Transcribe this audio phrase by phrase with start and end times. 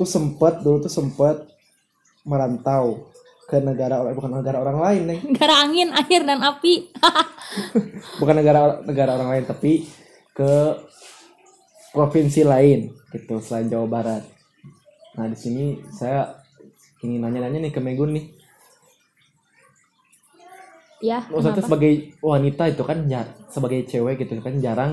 [0.00, 1.44] tuh sempat dulu tuh sempat
[2.22, 3.12] merantau
[3.44, 6.88] ke negara bukan negara orang lain nih Negara angin, air dan api.
[8.20, 9.84] bukan negara negara orang lain tapi
[10.30, 10.52] ke
[11.90, 14.22] provinsi lain gitu selain Jawa Barat.
[15.18, 16.38] Nah di sini saya
[17.00, 18.26] ingin nanya-nanya nih ke Megun nih.
[21.00, 21.66] ya, Maksudnya kenapa?
[21.66, 24.92] sebagai wanita itu kan jar- sebagai cewek gitu kan jarang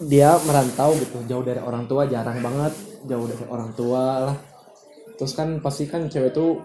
[0.00, 2.72] dia merantau gitu jauh dari orang tua jarang banget
[3.04, 4.36] jauh dari orang tua lah.
[5.18, 6.62] Terus kan pasti kan cewek tuh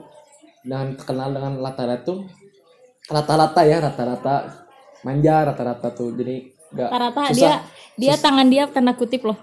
[0.64, 2.20] dengan terkenal dengan rata-rata tuh
[3.08, 4.36] rata-rata ya rata-rata
[5.08, 6.44] manja rata-rata tuh jadi
[6.76, 7.36] nggak Rata-rata susah.
[7.36, 7.54] dia
[7.96, 9.38] dia tangan dia tanda kutip loh.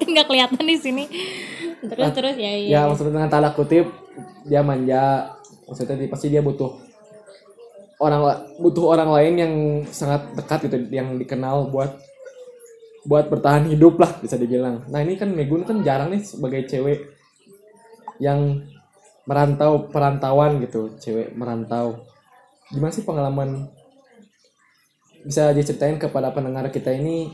[0.00, 1.04] kan nggak kelihatan di sini.
[1.80, 2.80] Terus terus ya ya iya.
[2.86, 3.88] maksudnya dengan tanda kutip
[4.44, 5.34] dia manja
[5.66, 6.76] maksudnya pasti dia butuh
[8.00, 8.20] orang
[8.56, 9.52] butuh orang lain yang
[9.92, 12.00] sangat dekat gitu yang dikenal buat
[13.04, 14.84] buat bertahan hidup lah bisa dibilang.
[14.92, 17.08] Nah ini kan Megun kan jarang nih sebagai cewek
[18.20, 18.60] yang
[19.24, 20.96] merantau perantauan gitu.
[21.00, 22.04] Cewek merantau.
[22.68, 23.72] Gimana sih pengalaman?
[25.20, 27.32] Bisa diceritain kepada pendengar kita ini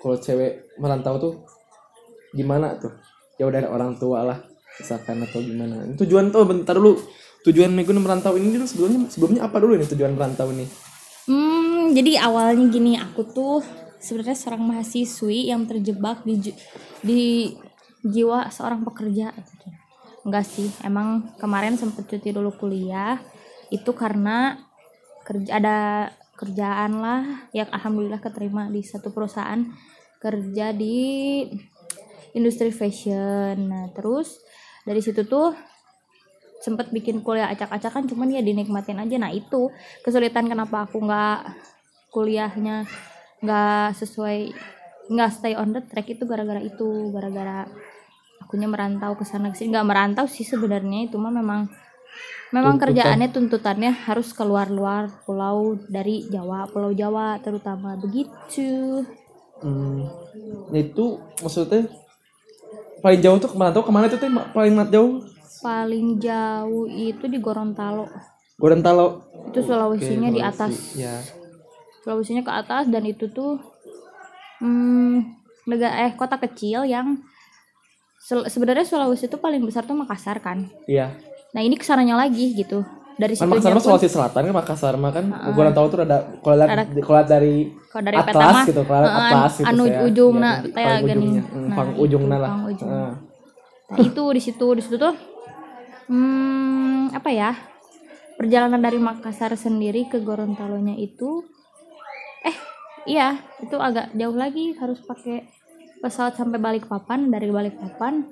[0.00, 1.32] kalau cewek merantau tuh
[2.32, 2.92] gimana tuh?
[3.40, 4.38] Jauh dari orang tua lah
[4.80, 5.92] misalkan atau gimana.
[5.96, 6.96] Tujuan tuh bentar dulu.
[7.40, 10.68] Tujuan Megun merantau ini tuh sebelumnya sebelumnya apa dulu nih tujuan merantau ini?
[11.24, 13.62] Hmm, jadi awalnya gini, aku tuh
[14.00, 16.56] sebenarnya seorang mahasiswi yang terjebak di
[17.04, 17.22] di
[18.00, 19.36] jiwa seorang pekerja.
[20.24, 23.20] Enggak sih, emang kemarin sempet cuti dulu kuliah
[23.70, 24.58] itu karena
[25.22, 25.78] kerja ada
[26.34, 27.22] kerjaan lah
[27.52, 29.60] yang alhamdulillah keterima di satu perusahaan
[30.20, 31.44] kerja di
[32.32, 33.68] industri fashion.
[33.68, 34.40] Nah, terus
[34.88, 35.52] dari situ tuh
[36.60, 39.72] sempet bikin kuliah acak-acakan cuman ya dinikmatin aja nah itu
[40.04, 41.56] kesulitan kenapa aku nggak
[42.12, 42.84] kuliahnya
[43.40, 44.38] nggak sesuai
[45.10, 47.66] nggak stay on the track itu gara-gara itu gara-gara
[48.38, 51.66] akunya merantau ke sana ke sini nggak merantau sih sebenarnya itu mah memang
[52.50, 52.94] memang Tuntutan.
[52.94, 57.94] kerjaannya tuntutannya harus keluar luar pulau dari Jawa pulau Jawa terutama.
[57.94, 59.02] Begitu.
[59.62, 60.08] Hmm,
[60.74, 61.86] itu maksudnya
[62.98, 64.10] paling jauh tuh ke mana?
[64.10, 65.22] Tuh teh paling jauh?
[65.62, 68.10] Paling jauh itu di Gorontalo.
[68.58, 69.30] Gorontalo.
[69.46, 70.58] Itu Sulawesinya di Sulawesi.
[70.58, 70.74] atas.
[70.98, 71.14] Ya
[72.00, 73.60] Sulawesinya ke atas dan itu tuh
[74.58, 75.16] hmm,
[75.64, 77.20] negara eh kota kecil yang
[78.20, 80.68] sebenarnya Sulawesi itu paling besar tuh Makassar kan.
[80.86, 81.12] iya
[81.50, 84.94] Nah ini ke sananya lagi gitu dari kan situ Makassar mah Sulawesi Selatan kan Makassar
[84.96, 87.54] mah kan Gorontalo tuh ada kalau lihat Ada- kalau lihat dari
[87.90, 89.98] kalau dari atlas peta mah gitu kalau heeh, atlas gitu anu saya.
[90.70, 91.02] paling geuning.
[91.02, 91.42] ujungnya.
[91.44, 92.88] Hmm, Nah, pang itu, ujungna lah ujung.
[92.88, 93.12] Nah,
[93.98, 95.14] itu di situ di situ tuh
[96.06, 97.50] hmm, apa ya
[98.38, 101.44] perjalanan dari Makassar sendiri ke Gorontalonya itu
[102.46, 102.56] eh
[103.04, 105.46] iya itu agak jauh lagi harus pakai
[106.00, 108.24] pesawat sampai Balikpapan dari Balikpapan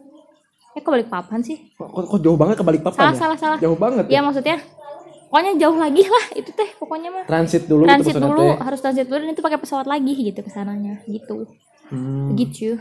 [0.77, 3.21] eh ke Balikpapan sih kok, kok, kok jauh banget ke Balikpapan salah ya?
[3.21, 4.57] salah salah jauh banget ya ya maksudnya
[5.29, 8.65] pokoknya jauh lagi lah itu teh pokoknya mah transit dulu transit gitu maksudnya dulu teh.
[8.65, 11.49] harus transit dulu dan itu pakai pesawat lagi gitu ke sananya gitu
[11.89, 12.37] Hmm.
[12.37, 12.77] gitu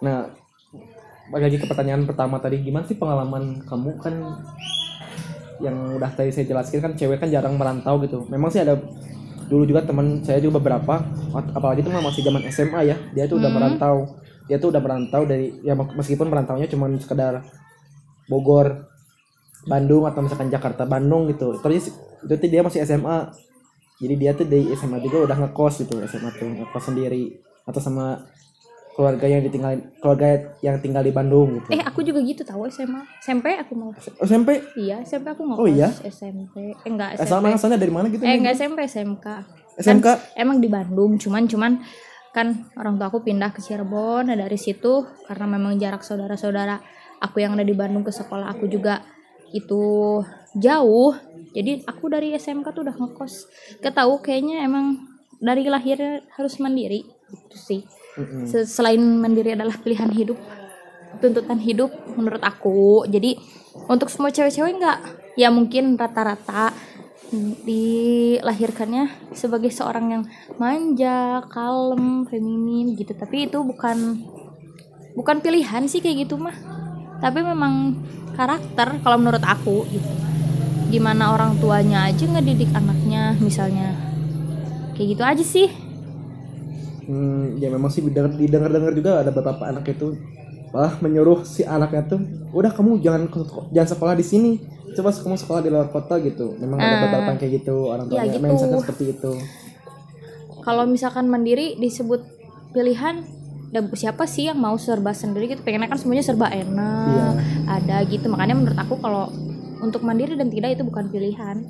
[0.00, 0.32] Nah,
[1.28, 4.14] balik lagi ke pertanyaan pertama tadi, gimana sih pengalaman kamu kan
[5.60, 8.24] yang udah tadi saya jelaskan kan cewek kan jarang merantau gitu.
[8.32, 8.80] Memang sih ada
[9.50, 11.02] dulu juga teman saya juga beberapa,
[11.34, 13.58] ap- apalagi itu masih zaman SMA ya, dia tuh udah Hmm.
[13.58, 13.96] merantau,
[14.46, 17.42] dia tuh udah merantau dari ya meskipun merantaunya cuma sekedar
[18.30, 18.86] Bogor,
[19.66, 21.58] Bandung atau misalkan Jakarta, Bandung gitu.
[21.82, 21.90] Si-
[22.22, 23.34] itu tuh dia masih SMA.
[24.00, 27.36] Jadi dia tuh dari SMA juga udah ngekos gitu, SMA tuh ngekos sendiri
[27.66, 28.24] atau sama
[29.00, 30.28] keluarga yang ditinggal keluarga
[30.60, 31.72] yang tinggal di Bandung gitu.
[31.72, 34.60] eh aku juga gitu tahu SMA SMP aku mau Oh, SMP?
[34.76, 35.88] iya SMP aku ngekos Oh, iya?
[36.04, 38.20] SMP eh enggak Eh, SMP sama asalnya dari mana gitu?
[38.20, 39.26] eh enggak SMP SMK
[39.80, 40.04] SMK?
[40.04, 41.72] Kan emang di Bandung cuman cuman
[42.30, 46.76] kan orang tua aku pindah ke Cirebon nah dari situ karena memang jarak saudara-saudara
[47.18, 49.00] aku yang ada di Bandung ke sekolah aku juga
[49.50, 49.82] itu
[50.52, 51.16] jauh
[51.50, 53.48] jadi aku dari SMK tuh udah ngekos
[53.80, 55.02] ketahu kayaknya emang
[55.38, 57.80] dari lahirnya harus mandiri gitu sih
[58.18, 58.46] Mm-mm.
[58.50, 60.38] Se- selain mandiri adalah pilihan hidup
[61.20, 63.04] tuntutan hidup menurut aku.
[63.10, 63.36] Jadi
[63.90, 64.98] untuk semua cewek-cewek nggak?
[65.38, 66.72] Ya mungkin rata-rata
[67.68, 70.22] dilahirkannya sebagai seorang yang
[70.58, 73.12] manja kalem feminin gitu.
[73.14, 74.18] Tapi itu bukan
[75.18, 76.54] bukan pilihan sih kayak gitu mah.
[77.22, 77.96] Tapi memang
[78.36, 80.08] karakter kalau menurut aku gitu.
[80.90, 83.94] Gimana orang tuanya aja ngedidik anaknya misalnya.
[84.94, 85.68] Kayak gitu aja sih
[87.10, 90.14] Hmm, ya memang sih didengar didengar dengar juga ada beberapa anak itu.
[90.70, 92.22] Malah menyuruh si anaknya tuh
[92.54, 93.26] udah kamu jangan
[93.74, 94.52] jangan sekolah di sini.
[94.94, 96.54] Coba kamu sekolah di luar kota gitu.
[96.54, 97.00] Memang ada Ah.
[97.02, 98.78] beberapa yang kayak gitu orang Ya, tuanya gitu.
[98.78, 99.32] seperti itu.
[100.60, 102.22] Kalau misalkan mandiri disebut
[102.70, 103.26] pilihan
[103.70, 105.62] dan siapa sih yang mau serba sendiri gitu?
[105.66, 107.28] Pengennya kan semuanya serba enak Iya.
[107.66, 108.30] ada gitu.
[108.30, 109.26] Makanya menurut aku kalau
[109.80, 111.66] untuk mandiri dan tidak itu bukan pilihan.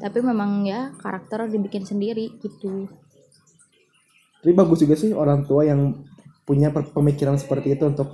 [0.00, 2.90] Tapi memang ya karakter dibikin sendiri gitu
[4.40, 6.04] Tapi bagus juga sih orang tua yang
[6.48, 8.08] punya pemikiran seperti itu untuk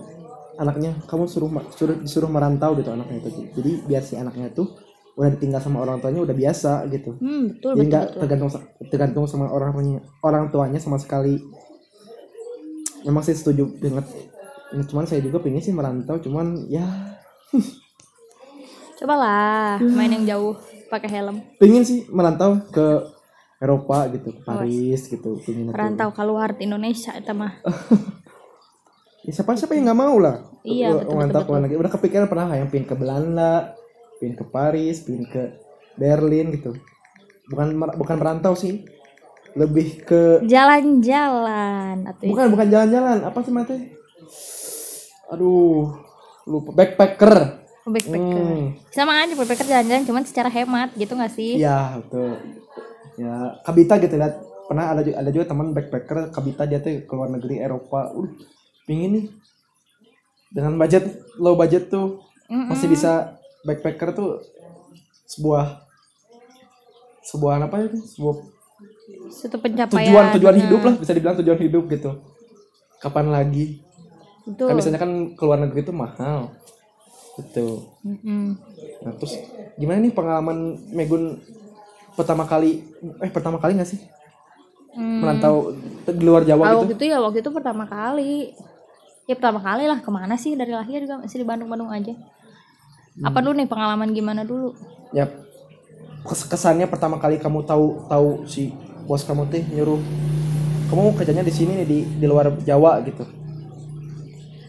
[0.59, 0.99] anaknya.
[1.07, 3.31] Kamu suruh suruh disuruh merantau gitu anaknya itu.
[3.55, 4.75] Jadi biar si anaknya tuh
[5.17, 7.17] udah ditinggal sama orang tuanya udah biasa gitu.
[7.17, 8.51] hmm betul Jadi nggak tergantung
[8.93, 11.41] tergantung sama orang tuanya orang tuanya sama sekali.
[13.07, 14.03] Memang sih setuju dengan
[14.75, 16.83] Nah, cuman saya juga pengen sih merantau cuman ya
[18.99, 20.59] cobalah main yang jauh
[20.91, 23.16] pakai helm pengen sih merantau ke
[23.57, 27.55] Eropa gitu ke Paris gitu pengen rantau keluar di Indonesia itu mah.
[29.27, 30.39] Ya, siapa siapa yang nggak mau lah.
[30.63, 33.75] Iya, betul, betul, luar negeri udah kepikiran pernah yang pengen ke Belanda
[34.23, 35.43] pengen ke Paris pengen ke
[35.99, 36.79] Berlin gitu.
[37.51, 38.87] Bukan bukan merantau sih.
[39.59, 43.19] Lebih ke jalan-jalan atau bukan bukan jalan-jalan.
[43.27, 43.99] Apa sih mate?
[45.35, 45.91] Aduh
[46.47, 46.71] lupa.
[46.71, 47.67] Backpacker.
[47.83, 48.47] Backpacker.
[48.47, 48.79] Hmm.
[48.95, 51.59] sama aja backpacker jalan-jalan cuman secara hemat gitu nggak sih?
[51.59, 52.63] Iya betul.
[53.17, 54.37] Ya Kabita gitu lihat
[54.69, 58.13] pernah ada juga, ada juga teman backpacker Kabita dia tuh ke luar negeri Eropa.
[58.13, 58.29] Uh,
[58.87, 59.27] pingin nih
[60.55, 62.71] dengan budget low budget tuh Mm-mm.
[62.71, 63.35] masih bisa
[63.67, 64.39] backpacker tuh
[65.27, 65.83] sebuah
[67.27, 68.35] sebuah apa itu sebuah
[69.27, 72.11] suatu pencapaian tujuan tujuan Nah, hidup lah bisa dibilang tujuan hidup gitu.
[73.03, 73.83] Kapan lagi?
[74.47, 76.55] betul Kan biasanya kan ke luar negeri itu mahal.
[77.35, 77.91] Betul.
[78.07, 78.55] Mm-mm.
[79.03, 79.35] Nah terus
[79.75, 81.43] gimana nih pengalaman Megun
[82.17, 82.83] pertama kali
[83.21, 84.01] eh pertama kali nggak sih
[84.91, 85.21] Hmm.
[85.21, 86.77] merantau di luar Jawa gitu?
[86.81, 88.57] waktu itu ya waktu itu pertama kali
[89.25, 92.17] ya pertama kali lah ke mana sih dari lahir juga masih di Bandung Bandung aja
[93.13, 93.25] Hmm.
[93.25, 94.73] apa dulu nih pengalaman gimana dulu
[95.11, 95.29] Ya
[96.23, 98.73] kes- kesannya pertama kali kamu tahu tahu si
[99.05, 100.01] bos kamu teh nyuruh
[100.87, 103.25] kamu kerjanya di sini nih di di luar Jawa gitu.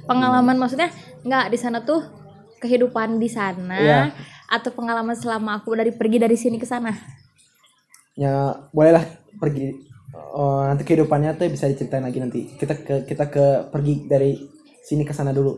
[0.04, 0.92] pengalaman maksudnya
[1.22, 2.04] nggak di sana tuh
[2.58, 4.02] kehidupan di sana Iya.
[4.48, 6.92] atau pengalaman selama aku dari pergi dari sini ke sana
[8.18, 9.06] Ya bolehlah
[9.38, 9.86] pergi
[10.38, 12.50] Oh, nanti kehidupannya tuh bisa diceritain lagi nanti.
[12.58, 14.34] Kita ke kita ke pergi dari
[14.82, 15.58] sini ke sana dulu.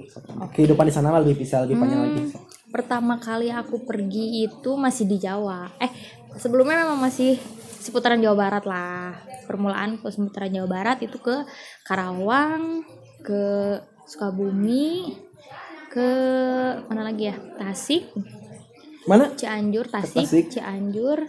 [0.51, 2.21] Kehidupan di sana lebih bisa lebih panjang lagi.
[2.69, 5.89] pertama kali aku pergi itu masih di Jawa eh
[6.37, 7.41] sebelumnya memang masih
[7.81, 9.17] seputaran Jawa Barat lah
[9.49, 11.49] permulaan ke seputaran Jawa Barat itu ke
[11.81, 12.85] Karawang
[13.25, 13.41] ke
[14.05, 15.17] Sukabumi
[15.89, 16.09] ke
[16.85, 18.13] mana lagi ya Tasik
[19.09, 19.33] Mana?
[19.33, 20.45] Cianjur Tasik, Tasik.
[20.53, 21.25] Cianjur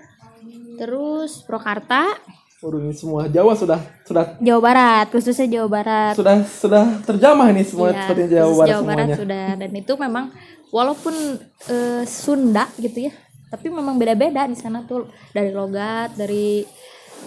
[0.81, 2.17] terus Purwakarta
[2.61, 6.12] Waduh, ini semua Jawa sudah sudah Jawa Barat khususnya Jawa Barat.
[6.12, 9.17] sudah sudah terjamah ini semua Iya, seperti Jawa Barat Jawa Barat semuanya.
[9.17, 9.47] sudah.
[9.56, 10.25] Dan itu memang
[10.69, 11.15] walaupun
[11.73, 13.12] eh, Sunda gitu ya
[13.49, 15.09] tapi memang beda-beda di sana tuh.
[15.33, 16.61] Dari logat dari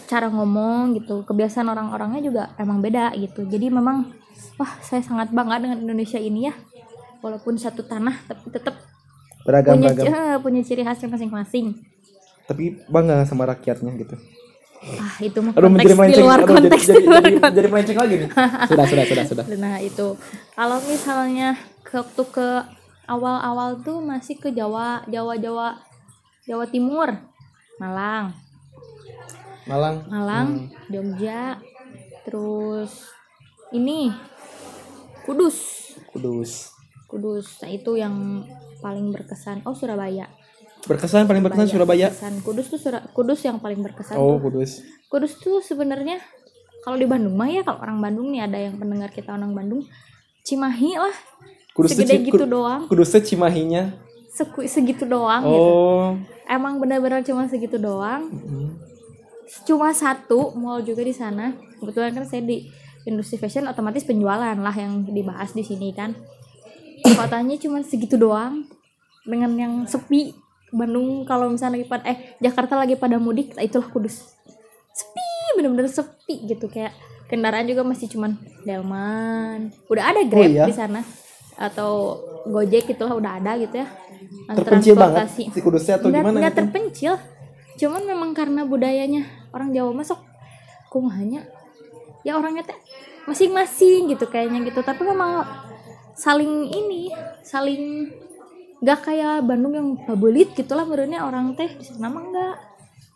[0.05, 1.25] cara ngomong gitu.
[1.25, 3.43] Kebiasaan orang-orangnya juga emang beda gitu.
[3.49, 4.13] Jadi memang
[4.61, 6.53] wah saya sangat bangga dengan Indonesia ini ya.
[7.25, 8.77] Walaupun satu tanah tapi tetap
[9.41, 10.05] punya Beragam-beragam.
[10.07, 11.92] eh, punya ciri khasnya masing-masing
[12.43, 14.15] Tapi bangga sama rakyatnya gitu.
[14.83, 17.55] ah itu mah Aduh, konteks menjadi di luar Aduh, konteks jadi, di luar jadi, konteks
[17.55, 18.29] jadi melenceng lagi nih.
[18.67, 19.45] Sudah, sudah, sudah, sudah.
[19.63, 20.07] Nah itu
[20.51, 21.49] kalau misalnya
[21.87, 22.47] ke waktu ke
[23.07, 25.79] awal-awal tuh masih ke Jawa, Jawa, Jawa,
[26.43, 27.15] Jawa Timur,
[27.79, 28.35] Malang,
[29.63, 29.95] Malang.
[30.11, 30.47] Malang,
[30.91, 31.63] Jogja,
[32.27, 33.07] terus
[33.71, 34.11] ini
[35.23, 35.57] Kudus,
[36.11, 36.75] Kudus.
[37.07, 37.47] Kudus.
[37.63, 38.43] Nah itu yang
[38.83, 39.63] paling berkesan.
[39.63, 40.27] Oh Surabaya.
[40.83, 42.07] Berkesan paling berkesan Surabaya.
[42.09, 42.33] Berkesan.
[42.41, 44.15] Kudus tuh Sura- Kudus yang paling berkesan.
[44.15, 44.49] Oh, tuh.
[44.49, 44.83] Kudus.
[45.07, 46.19] Kudus tuh sebenarnya
[46.81, 49.87] kalau di Bandung mah ya kalau orang Bandung nih ada yang pendengar kita orang Bandung
[50.43, 51.15] Cimahi lah
[51.71, 53.95] Kudus segede gitu doang Kudus tuh Cimahinya.
[54.27, 56.19] Seku- segitu doang gitu Oh.
[56.45, 58.75] emang benar-benar cuma segitu doang Mm.
[59.63, 62.65] cuma satu mall juga di sana kebetulan kan saya di
[63.03, 66.17] industri fashion otomatis penjualan lah yang dibahas di sini kan
[67.05, 68.65] kotanya cuma segitu doang
[69.23, 70.33] dengan yang sepi
[70.73, 74.33] Bandung kalau misalnya lagi pada eh Jakarta lagi pada mudik nah itulah Kudus
[74.93, 76.93] sepi bener-bener sepi gitu kayak
[77.29, 80.65] kendaraan juga masih cuman delman udah ada grab iya?
[80.65, 81.05] di sana
[81.53, 82.17] atau
[82.49, 83.87] gojek itulah udah ada gitu ya
[84.43, 85.43] Terpencil banget Transportasi.
[85.53, 86.61] si Kudusnya atau nggak, gimana nggak gitu?
[86.65, 87.13] terpencil
[87.73, 90.19] cuman memang karena budayanya orang Jawa masuk
[90.89, 91.45] kumahanya
[92.21, 92.77] ya orangnya teh
[93.25, 95.41] masing-masing gitu kayaknya gitu tapi memang
[96.13, 97.09] saling ini
[97.41, 98.13] saling
[98.83, 101.71] gak kayak Bandung yang babelit gitulah menurutnya orang teh.
[101.71, 102.55] Di sana mah enggak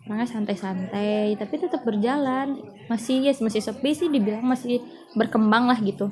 [0.07, 2.63] orangnya santai-santai tapi tetap berjalan.
[2.87, 4.79] Masih ya masih sepi sih dibilang masih
[5.19, 6.07] berkembang lah gitu.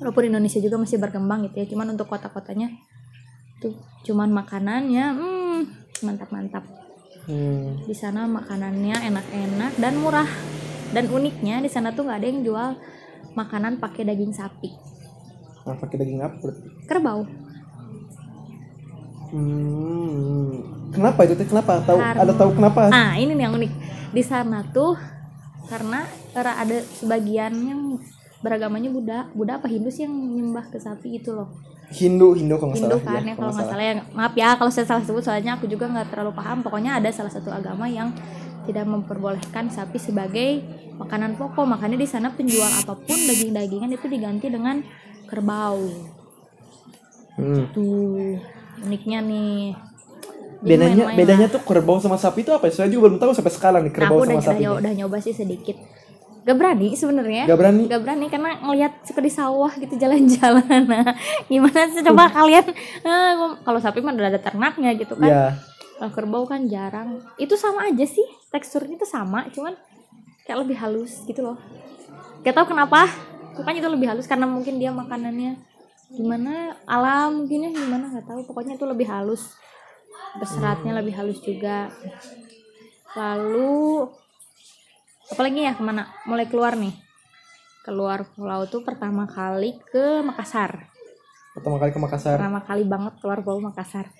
[0.00, 2.72] Walaupun Indonesia juga masih berkembang gitu ya cuman untuk kota-kotanya.
[3.60, 3.76] Tuh
[4.08, 5.60] cuman makanannya hmm
[6.02, 6.64] mantap-mantap.
[7.24, 7.80] Hmm.
[7.88, 10.28] di sana makanannya enak-enak dan murah.
[10.92, 12.70] Dan uniknya di sana tuh nggak ada yang jual
[13.32, 14.68] makanan pakai daging sapi.
[15.64, 16.52] Nah, pakai daging apa?
[16.84, 17.43] Kerbau
[19.34, 20.62] Hmm.
[20.88, 21.34] Kenapa itu?
[21.42, 21.82] Kenapa?
[21.82, 22.80] Tahu Karena- ada tahu kenapa?
[22.88, 23.72] ah ini nih yang unik
[24.14, 24.94] di sana tuh
[25.66, 27.80] karena era ada sebagian yang
[28.38, 31.50] beragamanya Buddha Buddha apa Hindu sih yang nyembah ke sapi itu loh
[31.90, 33.10] Hindu, Hindu kalau nggak Hindu salah.
[33.10, 35.66] kan ya, ya kalau nggak salah ya maaf ya kalau saya salah sebut soalnya aku
[35.66, 38.14] juga nggak terlalu paham pokoknya ada salah satu agama yang
[38.62, 40.62] tidak memperbolehkan sapi sebagai
[40.94, 44.78] makanan pokok makanya di sana penjual apa pun daging-dagingan itu diganti dengan
[45.26, 45.90] kerbau
[47.34, 47.66] Hmm.
[47.68, 48.38] tuh
[48.80, 49.58] uniknya nih
[50.56, 51.52] Jadi Bedanya main-main bedanya lah.
[51.52, 52.64] tuh kerbau sama sapi itu apa?
[52.64, 52.72] ya?
[52.74, 54.62] Saya juga belum tahu sampai sekarang nih Nah, kerbau aku udah, sama udah, sapi.
[54.62, 55.76] nyoba- udah nyoba sih sedikit
[56.42, 57.82] gak berani sebenarnya Gak berani.
[57.86, 61.04] Gak berani karena ngelihat suka di sawah gitu jalan-jalan nah
[61.50, 62.64] gimana sih coba kalian
[63.00, 65.46] eh, gua- kalau sapi mah udah ada ternaknya gitu kan Iya.
[65.94, 69.72] kalau kerbau kan jarang itu sama aja sih teksturnya itu sama cuman
[70.42, 71.56] kayak lebih halus gitu loh
[72.40, 73.08] gak tahu kenapa
[73.54, 75.56] pokoknya itu lebih halus karena mungkin dia makanannya
[76.12, 76.76] gimana?
[76.84, 78.04] Alam mungkin ya gimana?
[78.12, 78.40] Nggak tahu.
[78.48, 79.56] Pokoknya itu lebih halus.
[80.36, 81.88] Berseratnya lebih halus juga.
[83.14, 84.08] Lalu
[85.30, 85.72] apalagi ya?
[85.78, 86.10] Ke mana?
[86.26, 86.92] Mulai keluar nih.
[87.84, 90.88] Keluar pulau tuh pertama kali ke Makassar.
[91.54, 92.34] Pertama kali ke Makassar.
[92.34, 94.10] pertama kali banget keluar pulau Makassar.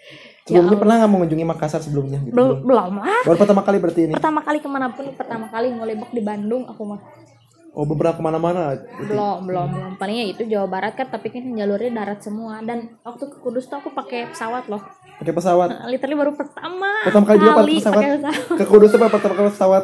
[0.47, 2.23] Ya Sebelumnya pernah nggak mengunjungi Makassar sebelumnya?
[2.23, 2.31] Gitu?
[2.31, 3.23] belum belum lah.
[3.27, 4.13] Baru pertama kali berarti ini.
[4.15, 7.01] pertama kali ke mana pun pertama kali ngelebak di Bandung aku mah
[7.75, 8.79] Oh beberapa ke mana-mana.
[9.01, 12.95] belum belum belum paling ya itu Jawa Barat kan tapi kan jalurnya darat semua dan
[13.03, 14.79] waktu ke Kudus tuh aku pakai pesawat loh
[15.15, 15.69] Pakai pesawat.
[15.85, 18.55] literally baru pertama Pertama kali juga pakai pesawat.
[18.55, 19.83] Ke Kudus apa pertama kali pesawat?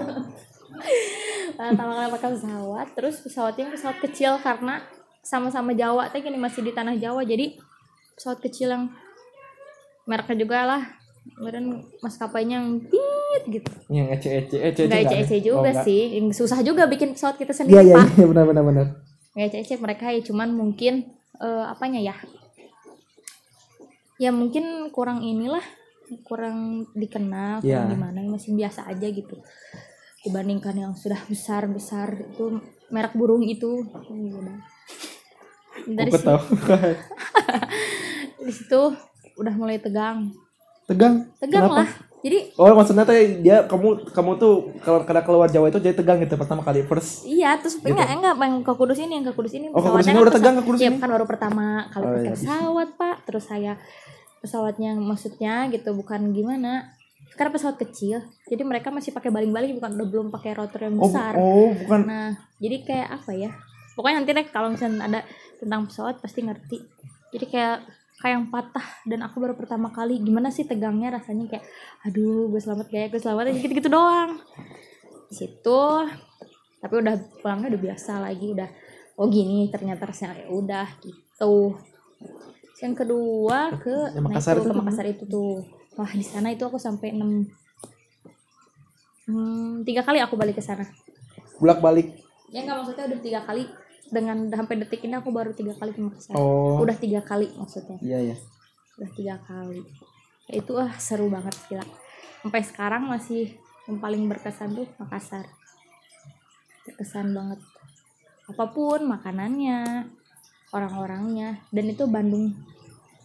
[1.52, 4.80] pertama kali pakai pesawat terus pesawatnya pesawat kecil karena
[5.20, 7.58] sama-sama Jawa tapi ini masih di tanah Jawa jadi
[8.14, 8.84] pesawat kecil yang
[10.04, 10.82] mereknya juga lah
[11.32, 11.64] kemudian
[11.98, 15.44] maskapainya yang tit gitu Yang ece-ece, ece-ece nggak nggak ece-ece ada?
[15.44, 16.00] juga Oh, sih.
[16.12, 18.06] Yang susah juga bikin pesawat kita Iya sendiri iya pak.
[18.14, 18.86] iya benar benar benar.
[19.30, 20.92] nggak ece-ece mereka ya cuman mungkin
[21.36, 22.14] eh, apanya ya?
[24.16, 25.62] Ya mungkin kurang inilah
[26.20, 27.88] kurang dikenal kurang Iya.
[27.88, 29.36] gimana masih biasa aja gitu.
[30.20, 33.84] Dibandingkan yang sudah besar besar itu merek burung itu.
[34.04, 34.52] Iya,
[35.88, 36.28] dari situ,
[38.40, 38.80] di situ
[39.34, 40.30] udah mulai tegang
[40.90, 41.14] tegang.
[41.38, 41.86] tegang Kenapa?
[41.86, 45.96] lah jadi Oh maksudnya teh dia kamu kamu tuh kalau kada keluar Jawa itu jadi
[45.96, 47.24] tegang gitu pertama kali first.
[47.24, 49.72] Iya, terus enggak enggak yang ke Kudus ini, yang ke Kudus ini.
[49.72, 49.74] Gitu.
[49.74, 51.00] Oh, ke Kudus ini kan udah tegang ke Kudus Iya, ini?
[51.00, 52.34] kan baru pertama kali Oh, pakai iya.
[52.36, 53.16] pesawat, Pak.
[53.24, 53.72] Terus saya
[54.40, 56.92] pesawatnya maksudnya gitu bukan gimana
[57.36, 61.04] karena pesawat kecil jadi mereka masih pakai baling-baling bukan udah belum pakai rotor yang Oh,
[61.04, 62.00] besar oh bukan.
[62.04, 63.50] nah jadi kayak apa ya
[63.94, 65.20] pokoknya nanti deh kalau misalnya ada
[65.56, 66.80] tentang pesawat pasti ngerti
[67.30, 67.76] jadi kayak
[68.20, 71.64] kayak yang patah dan aku baru pertama kali gimana sih tegangnya rasanya kayak
[72.04, 74.36] aduh gue selamat kayak gue selamat aja gitu-gitu doang.
[75.32, 75.82] Di situ
[76.80, 78.68] tapi udah pulangnya udah biasa lagi udah
[79.20, 81.80] oh gini ternyata rasanya ya udah gitu.
[82.80, 85.64] Yang kedua ke nah Makassar itu, itu ke Makassar itu tuh.
[85.96, 87.44] Wah di sana itu aku sampai enam
[89.28, 90.84] hmm, tiga kali aku balik ke sana.
[91.56, 92.08] Bolak balik.
[92.50, 93.62] ya nggak maksudnya udah tiga kali
[94.10, 96.82] dengan sampai detik ini aku baru tiga kali ke Makassar Oh.
[96.82, 97.96] udah tiga kali maksudnya.
[98.02, 98.36] Iya ya.
[98.98, 99.80] udah tiga kali.
[100.44, 101.86] Ya, itu ah seru banget gila.
[102.42, 103.54] Sampai sekarang masih
[103.86, 105.46] yang paling berkesan tuh Makassar.
[106.84, 107.60] Berkesan banget.
[108.44, 110.10] Apa pun makanannya
[110.70, 111.62] orang-orangnya.
[111.70, 112.52] Dan itu Bandung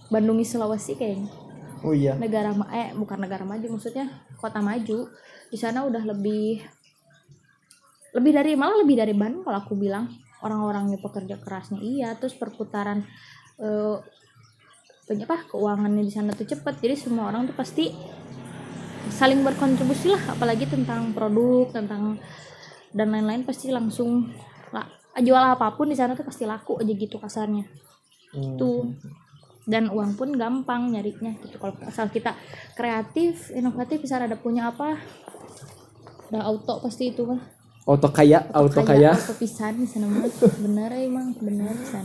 [0.07, 1.33] Bandungi Sulawesi kayaknya.
[1.81, 2.13] Oh iya.
[2.15, 4.05] negara ma- eh bukan negara maju maksudnya
[4.37, 5.09] kota maju.
[5.49, 6.61] Di sana udah lebih
[8.15, 10.07] lebih dari malah lebih dari Bandung kalau aku bilang
[10.45, 11.81] orang-orangnya pekerja kerasnya.
[11.81, 13.01] Iya terus perputaran
[13.57, 13.97] eh
[15.05, 16.75] apa keuangannya di sana tuh cepet.
[16.81, 17.89] Jadi semua orang tuh pasti
[19.09, 22.17] saling berkontribusi lah apalagi tentang produk tentang
[22.89, 24.33] dan lain-lain pasti langsung
[24.73, 24.85] lah
[25.21, 27.65] jual apa pun di sana tuh pasti laku aja gitu kasarnya.
[28.35, 28.59] Hmm.
[28.59, 28.91] tuh
[29.65, 31.57] dan uang pun gampang nyarinya gitu.
[31.57, 32.37] Kalau asal kita
[32.77, 34.99] kreatif inovatif bisa ada punya apa
[36.29, 37.41] udah auto pasti itu mah
[37.85, 39.13] Auto kaya, auto kaya.
[39.13, 40.25] auto pisan di sana mah
[40.57, 42.01] bener emang bener pisan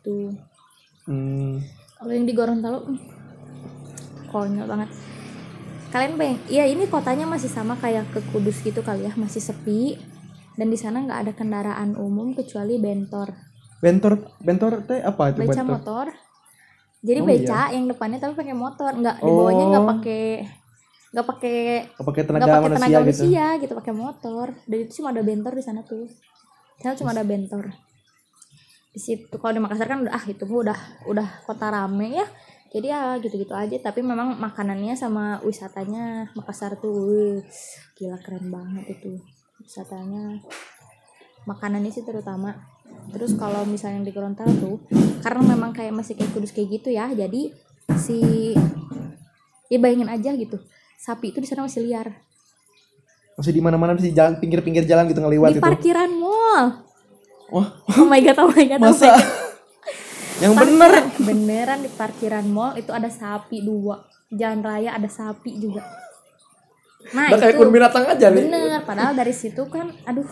[0.00, 0.32] tuh
[1.04, 1.60] Hmm.
[1.94, 2.96] kalau yang di Gorontalo hmm,
[4.26, 4.88] konyol banget.
[5.90, 10.00] Kalian bayang iya ini kotanya masih sama kayak ke Kudus gitu kali ya masih sepi.
[10.54, 13.36] Dan di sana nggak ada kendaraan umum kecuali bentor.
[13.78, 15.68] Bentor, bentor teh apa itu beca bentor?
[15.68, 16.06] motor.
[17.00, 18.90] Jadi Oh, beca yang depannya tapi pakai motor.
[18.90, 19.90] Nggak di bawahnya nggak Oh.
[19.92, 20.22] pakai
[21.14, 21.58] nggak pakai
[21.94, 23.22] Oh, pakai nggak tenaga pakai manusia tenaga gitu.
[23.22, 24.46] manusia gitu pakai motor.
[24.66, 26.10] Dan itu cuma ada bentor di sana tuh.
[26.74, 27.64] Di sana cuma ada bentor.
[28.90, 32.26] Di situ kalau di Makassar kan udah ah itu mah udah udah kota rame ya.
[32.74, 33.78] Jadi ya gitu-gitu aja.
[33.78, 36.90] Tapi memang makanannya sama wisatanya Makassar tuh.
[36.90, 37.46] Wih,
[37.94, 39.14] gila keren banget itu
[39.62, 40.42] wisatanya.
[41.46, 42.58] Makanannya sih terutama.
[43.14, 44.76] Terus kalau misalnya di Gorontalo tuh
[45.22, 47.06] karena memang kayak masih kayak kudus kayak gitu ya.
[47.14, 47.54] Jadi
[48.02, 48.18] si
[49.70, 50.58] ya bayangin aja gitu
[51.04, 52.16] sapi itu di sana masih liar.
[53.36, 56.64] Masih di mana-mana di jalan pinggir-pinggir jalan gitu ngeliwat di itu parkiran mall.
[57.52, 57.68] Wah.
[57.92, 59.20] Oh my god oh my god oh my masa God.
[60.40, 60.92] yang bener.
[61.20, 64.08] beneran di parkiran mall itu ada sapi dua.
[64.32, 65.84] Jalan raya ada sapi juga.
[67.12, 70.24] Nah udah itu binatang aja nih bener padahal dari situ kan aduh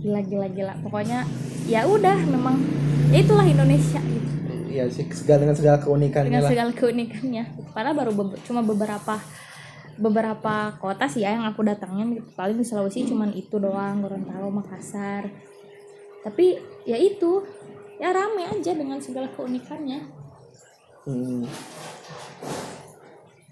[0.00, 1.28] gila gila gila pokoknya
[1.68, 2.64] ya udah memang
[3.12, 4.30] ya itulah Indonesia gitu.
[4.72, 7.44] Iya sih segala dengan segala keunikannya dengan lah segala keunikannya.
[7.76, 9.20] Padahal baru be- cuma beberapa
[10.00, 12.28] beberapa kota sih ya yang aku datangin gitu.
[12.32, 15.28] paling di Sulawesi cuman itu doang Gorontalo Makassar
[16.24, 16.56] tapi
[16.88, 17.44] ya itu
[18.00, 20.20] ya rame aja dengan segala keunikannya
[21.00, 21.48] Hmm.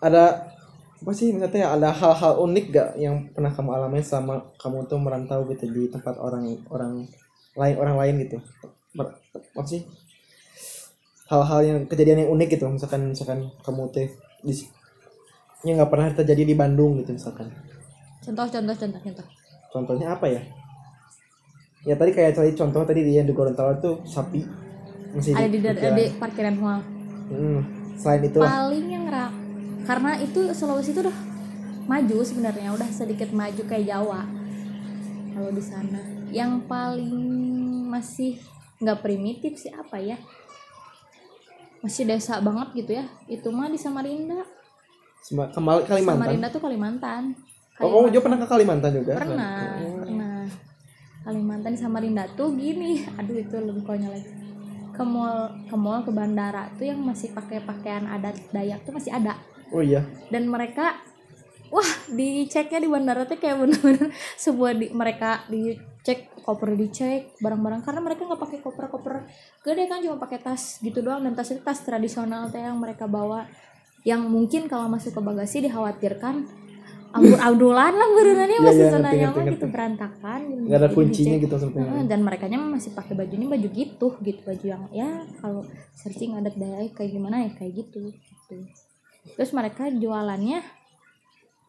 [0.04, 0.52] ada
[1.00, 5.48] apa sih misalnya ada hal-hal unik gak yang pernah kamu alami sama kamu tuh merantau
[5.48, 7.08] gitu di tempat orang orang
[7.56, 8.36] lain orang lain gitu
[9.00, 9.80] apa sih
[11.32, 14.12] hal-hal yang kejadian yang unik gitu misalkan misalkan kamu tuh
[14.44, 14.52] di
[15.66, 17.50] yang nggak pernah terjadi di Bandung gitu misalkan.
[18.22, 19.26] Contoh contoh contoh contoh.
[19.74, 20.42] Contohnya apa ya?
[21.82, 24.42] Ya tadi kayak tadi contoh tadi dia di Gorontalo tuh sapi.
[25.14, 25.96] Masih ada di, pikiran.
[25.96, 26.82] di parkiran mall
[27.28, 27.60] Hmm,
[27.96, 29.28] selain itu paling yang ra
[29.84, 31.16] karena itu Sulawesi itu udah
[31.88, 34.24] maju sebenarnya udah sedikit maju kayak Jawa.
[35.32, 36.00] Kalau di sana.
[36.28, 37.20] Yang paling
[37.88, 38.36] masih
[38.80, 40.20] nggak primitif sih apa ya?
[41.80, 43.08] Masih desa banget gitu ya.
[43.28, 44.44] Itu mah di Samarinda
[45.26, 46.24] Kemal Kalimantan?
[46.24, 47.22] Samarinda tuh Kalimantan.
[47.78, 49.12] Oh, kamu juga pernah ke Kalimantan juga?
[49.14, 50.42] pernah pernah.
[51.22, 53.04] Kalimantan di Samarinda tuh gini.
[53.20, 54.30] Aduh itu lebih konyol lagi.
[54.96, 59.12] Ke mall ke mall ke bandara tuh yang masih pakai pakaian adat Dayak tuh masih
[59.14, 59.36] ada.
[59.68, 60.00] Oh iya.
[60.32, 60.96] dan mereka
[61.68, 64.08] wah diceknya di bandara tuh kayak bener-bener
[64.48, 67.84] sebuah di, mereka dicek koper dicek barang-barang.
[67.84, 69.28] Karena mereka nggak pakai koper-koper
[69.60, 71.20] gede kan cuma pakai tas gitu doang.
[71.20, 73.44] Dan tas itu tas tradisional teh yang mereka bawa
[74.06, 76.46] yang mungkin kalau masuk ke bagasi dikhawatirkan
[77.08, 80.40] ambur-ambulan lah benerannya Iya, masih iya, zona nyaman gitu berantakan.
[80.44, 80.68] Gitu.
[80.68, 81.92] Gak ada kuncinya gitu sebenarnya.
[81.96, 85.64] Heeh, dan mereka masih pakai bajunya baju gitu gitu baju yang ya kalau
[85.96, 88.56] searching adat dayak kayak gimana ya kayak gitu gitu.
[89.34, 90.60] Terus mereka jualannya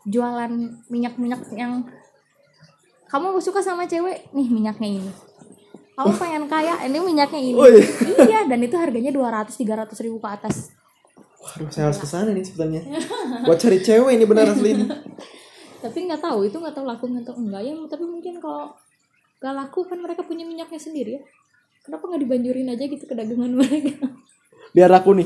[0.08, 0.52] jualan
[0.88, 1.88] minyak-minyak yang
[3.10, 4.32] kamu suka sama cewek?
[4.36, 5.12] Nih minyaknya ini.
[5.98, 7.60] Kamu pengen kaya ini minyaknya ini.
[7.60, 7.84] Oh, iya.
[8.24, 10.72] iya dan itu harganya 200 300 ribu ke atas
[11.56, 12.82] Waduh, saya harus ke sana nih sebenarnya.
[13.48, 14.86] Buat cari cewek ini benar asli ini.
[15.80, 18.76] tapi nggak tahu itu nggak tahu laku atau enggak ya tapi mungkin kalau
[19.40, 21.22] nggak laku kan mereka punya minyaknya sendiri ya
[21.88, 23.96] kenapa nggak dibanjurin aja gitu ke dagangan mereka
[24.76, 25.26] Biar laku nih.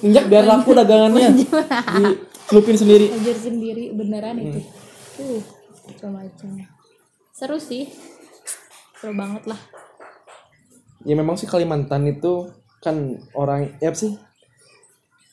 [0.00, 1.36] Minyak biar laku dagangannya.
[1.36, 3.12] Dicelupin sendiri.
[3.12, 4.56] Banjir sendiri beneran Hmm.
[4.56, 4.62] itu
[5.18, 5.42] tuh
[5.84, 6.48] macam-macam
[7.34, 7.90] seru sih
[8.94, 9.58] seru banget lah
[11.02, 12.94] Ya memang sih Kalimantan itu kan
[13.34, 14.14] orang ya sih?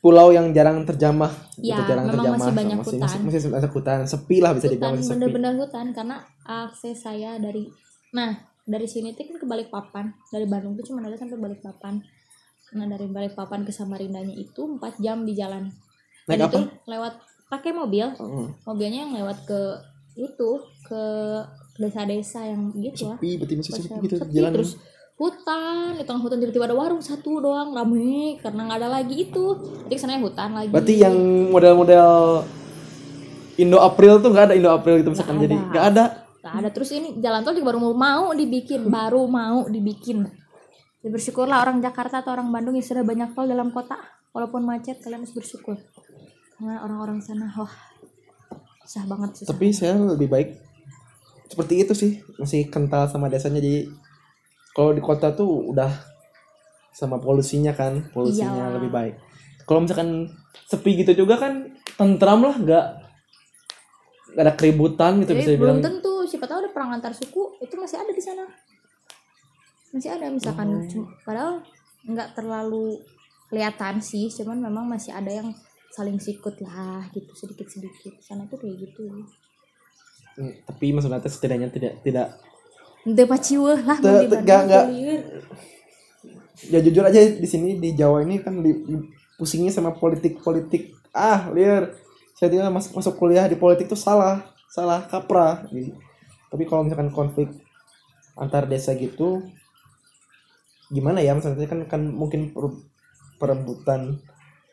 [0.06, 1.34] Pulau yang jarang terjamah.
[1.58, 3.10] gitu, Ya, jarang memang masih banyak masih, hutan.
[3.10, 4.00] Masih, masih banyak hutan.
[4.06, 5.14] Sepi lah bisa dibilang masih sepi.
[5.18, 6.16] bener-bener hutan karena
[6.46, 7.74] akses saya dari
[8.12, 8.32] nah
[8.64, 12.06] dari sini tuh kan ke Balikpapan dari Bandung tuh cuma ada sampai Balikpapan
[12.72, 15.68] nah dari Balikpapan ke Samarindanya itu 4 jam di jalan
[16.26, 16.48] Naik dan apa?
[16.48, 17.14] itu lewat
[17.48, 18.54] pakai mobil Hmm.
[18.64, 19.60] mobilnya yang lewat ke
[20.16, 20.50] itu
[20.82, 21.02] ke
[21.76, 24.52] desa-desa yang gitu lah Sepi, berarti masih sepi gitu sepi, jalan.
[24.54, 24.72] terus
[25.16, 29.46] hutan di tengah hutan tiba-tiba ada warung satu doang rame karena nggak ada lagi itu.
[29.88, 30.72] Jadi kesannya hutan lagi.
[30.72, 31.16] Berarti yang
[31.56, 32.44] model-model
[33.56, 36.06] Indo April tuh nggak ada Indo April gitu misalkan Nggak jadi nggak ada.
[36.44, 36.70] Nggak ada.
[36.76, 40.28] Terus ini jalan tol juga baru mau, mau dibikin baru mau dibikin.
[41.00, 43.96] Ya bersyukurlah orang Jakarta atau orang Bandung yang sudah banyak tol dalam kota.
[44.36, 45.80] Walaupun macet kalian harus bersyukur.
[46.60, 47.72] Karena orang-orang sana wah
[48.84, 50.60] susah banget susah Tapi saya lebih baik
[51.48, 52.12] seperti itu sih.
[52.36, 53.88] Masih kental sama desanya jadi
[54.76, 55.88] kalau di kota tuh udah
[56.92, 58.76] sama polusinya kan polusinya Iyalah.
[58.76, 59.16] lebih baik.
[59.64, 60.30] Kalau misalkan
[60.62, 62.86] sepi gitu juga kan tentram lah nggak
[64.36, 65.86] ada keributan gitu bisa Jadi belum dibilang.
[65.96, 68.44] tentu siapa tahu ada perang antar suku itu masih ada di sana
[69.90, 70.84] masih ada misalkan Oh.
[70.86, 71.64] cuma- padahal
[72.04, 73.00] nggak terlalu
[73.48, 75.56] kelihatan sih cuman memang masih ada yang
[75.90, 79.08] saling sikut lah gitu sedikit sedikit sana tuh kayak gitu
[80.36, 82.28] Hmm, Tapi maksudnya setidaknya tidak tidak
[83.06, 84.66] Udah paciweuh lah mun di Bandung
[86.66, 88.72] ya jujur aja di sini di Jawa ini kan di,
[89.36, 91.94] pusingnya sama politik politik ah liar.
[92.36, 95.64] Saya tidak masuk masuk kuliah di politik tuh salah salah kaprah.
[96.52, 97.50] Tapi kalau misalkan konflik
[98.36, 99.44] antar desa gitu
[100.92, 101.32] gimana ya?
[101.36, 102.84] Misalnya kan kan mungkin per-
[103.40, 104.20] perebutan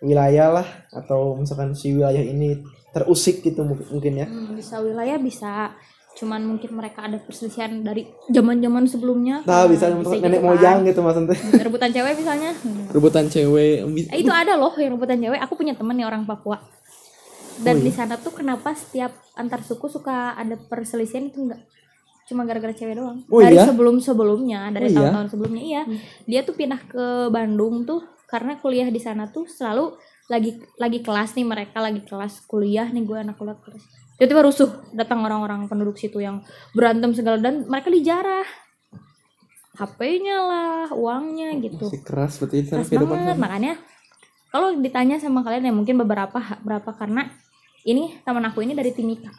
[0.03, 2.59] wilayah lah atau misalkan si wilayah ini
[2.91, 4.27] terusik gitu mungkin mungkin ya.
[4.27, 5.71] Hmm, bisa wilayah bisa
[6.13, 10.47] cuman mungkin mereka ada perselisihan dari zaman-zaman sebelumnya Nah, bisa, gitu nenek kan.
[10.47, 11.35] moyang gitu mas Ante.
[11.57, 12.51] rebutan cewek misalnya
[12.95, 13.81] Rebutan cewek.
[14.07, 16.61] Eh, itu ada loh yang rebutan cewek aku punya temen nih orang Papua
[17.59, 21.61] dan di sana tuh kenapa setiap antar suku suka ada perselisihan itu enggak
[22.25, 23.67] cuma gara-gara cewek doang Oh, dari iya?
[23.67, 24.97] sebelum sebelumnya dari Oh, iya?
[24.97, 25.83] tahun-tahun sebelumnya iya
[26.25, 29.93] dia tuh pindah ke Bandung tuh karena kuliah di sana tuh selalu
[30.27, 33.85] lagi lagi kelas nih mereka lagi kelas kuliah nih gue anak kuliah kelas
[34.23, 38.47] tiba-tiba rusuh datang orang-orang penduduk situ yang berantem segala dan mereka dijarah.
[39.75, 41.91] HP-nya lah uangnya gitu.
[41.91, 43.75] Masih keras seperti itu keras banget makanya
[44.55, 47.27] kalau ditanya sama kalian ya mungkin beberapa berapa karena
[47.83, 49.35] ini teman aku ini dari Timika.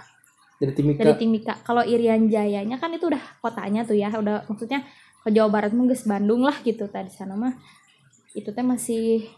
[0.59, 0.99] Dari Timika.
[0.99, 1.53] dari Timika.
[1.63, 4.83] Kalau Irian Jayanya kan itu udah kotanya tuh ya udah maksudnya
[5.23, 7.55] ke Jawa Barat geus Bandung lah gitu tadi sana mah
[8.35, 9.31] itu teh masih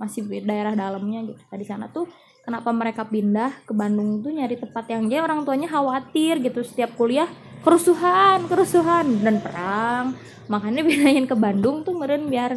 [0.00, 1.42] masih daerah dalamnya gitu.
[1.44, 2.08] Tadi sana tuh
[2.48, 6.64] kenapa mereka pindah ke Bandung tuh nyari tempat yang dia orang tuanya khawatir gitu.
[6.64, 7.28] Setiap kuliah
[7.60, 10.16] kerusuhan kerusuhan dan perang.
[10.48, 12.56] Makanya pindahin ke Bandung tuh meren biar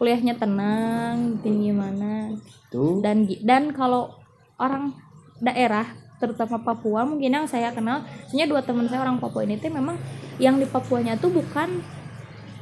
[0.00, 2.32] kuliahnya tenang tinggi gimana.
[2.66, 2.98] Tuh.
[2.98, 4.10] dan dan kalau
[4.58, 4.90] orang
[5.38, 5.86] daerah
[6.18, 10.00] terutama Papua mungkin yang saya kenal sebenarnya dua teman saya orang Papua ini tuh memang
[10.42, 11.84] yang di Papuanya tuh bukan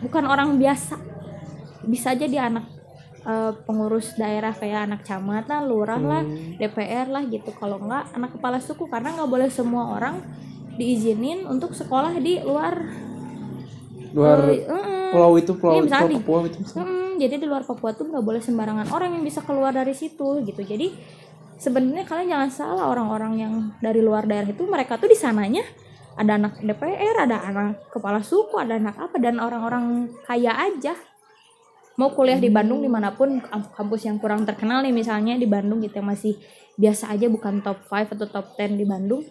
[0.03, 0.99] bukan orang biasa.
[1.87, 2.67] Bisa aja dia anak
[3.25, 6.23] eh, pengurus daerah kayak anak camat lah lurah lah
[6.57, 10.21] DPR lah gitu kalau enggak anak kepala suku karena nggak boleh semua orang
[10.75, 12.75] diizinin untuk sekolah di luar
[14.15, 16.79] Luar eh, pulau itu pulau, misalnya pulau di- Papua itu.
[16.79, 20.39] Mm, jadi di luar Papua tuh nggak boleh sembarangan orang yang bisa keluar dari situ
[20.47, 20.63] gitu.
[20.63, 20.95] Jadi
[21.59, 25.67] sebenarnya kalian jangan salah orang-orang yang dari luar daerah itu mereka tuh di sananya
[26.15, 30.95] ada anak DPR, ada anak kepala suku, ada anak apa dan orang-orang kaya aja.
[31.95, 35.47] Mau kuliah di Bandung di mana pun kamp- kampus yang kurang terkenal nih misalnya di
[35.47, 36.35] Bandung gitu yang masih
[36.75, 39.23] biasa aja bukan top 5 atau top 10 di Bandung.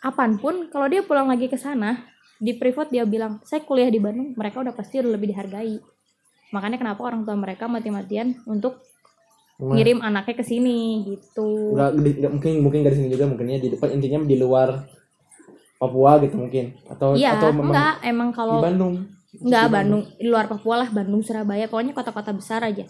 [0.00, 2.06] Apanpun kalau dia pulang lagi ke sana
[2.40, 5.76] di privat dia bilang saya kuliah di Bandung mereka udah pasti udah lebih dihargai
[6.50, 8.80] makanya kenapa orang tua mereka mati-matian untuk
[9.60, 9.76] Wah.
[9.76, 13.68] ngirim anaknya ke sini gitu Nggak, di- nggak- mungkin mungkin dari sini juga mungkinnya di
[13.68, 14.88] depan intinya di luar
[15.76, 18.94] Papua gitu mungkin atau iya atau memang enggak emang di kalau Bandung
[19.32, 22.82] enggak Bandung di luar Papua lah Bandung Surabaya pokoknya kota-kota besar aja.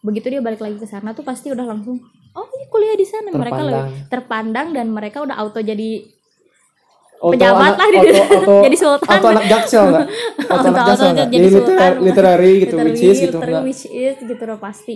[0.00, 2.00] Begitu dia balik lagi ke sana tuh pasti udah langsung
[2.30, 3.28] oh ini kuliah di sana.
[3.28, 3.68] Mereka Terpandang.
[3.68, 6.00] lebih terpandang dan mereka udah auto jadi
[7.18, 9.08] Auto pejabat anak- lah di auto, auto, jadi sultan.
[9.08, 10.06] auto anak jaksel nggak?
[10.50, 11.70] Auto anak Auto- jaksel auto jadi jadi sultan.
[11.70, 14.94] liter- literary gitu Literary, which is gitu literary which is gitu udah pasti.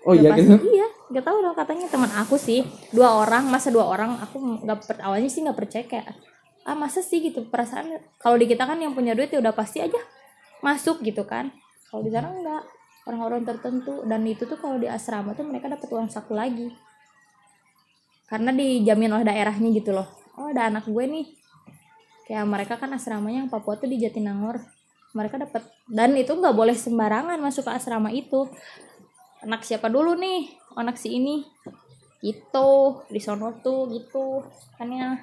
[0.00, 0.52] Oh iya Udah gitu?
[0.54, 4.36] Pasti, iya gak tahu dong katanya teman aku sih dua orang masa dua orang aku
[4.60, 6.06] nggak per- awalnya sih nggak percaya kayak
[6.62, 7.18] ah masa sih?
[7.18, 7.84] Gitu perasaan
[8.16, 10.00] kalau di kita kan yang punya duit ya udah pasti aja
[10.64, 11.50] masuk gitu kan.
[11.88, 12.64] Kalau di sana enggak.
[13.08, 14.04] Orang-orang tertentu.
[14.04, 16.68] Dan itu tuh kalau di asrama tuh mereka dapat uang saku lagi.
[18.28, 20.08] Karena dijamin oleh daerahnya gitu loh.
[20.36, 21.26] Oh ada anak gue nih.
[22.28, 24.60] Kayak mereka kan asramanya yang Papua tuh di Jatinangor.
[25.16, 28.44] Mereka dapat dan itu nggak boleh sembarangan masuk ke asrama itu.
[29.40, 30.52] Anak siapa dulu nih?
[30.76, 31.48] Oh, anak si ini.
[32.20, 32.68] Gitu.
[33.08, 34.44] Di sono tuh gitu.
[34.76, 35.16] Kan ya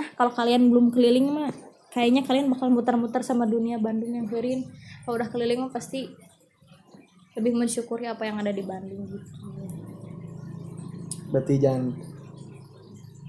[0.00, 1.50] ah kalau kalian belum keliling mah
[1.90, 4.66] kayaknya kalian bakal muter-muter sama dunia Bandung yang keren
[5.02, 6.06] kalau udah keliling mah pasti
[7.34, 9.28] lebih mensyukuri apa yang ada di Bandung gitu.
[11.30, 11.94] Berarti jangan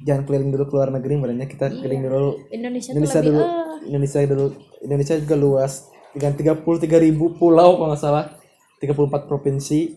[0.02, 2.32] jangan keliling dulu ke luar negeri sebenarnya kita keliling dulu.
[2.50, 4.48] Indonesia, Indonesia lebih dulu eh, Indonesia dulu
[4.82, 5.74] Indonesia juga luas.
[6.12, 8.26] Dengan 33 ribu pulau kalau nggak salah.
[8.84, 9.96] 34 provinsi.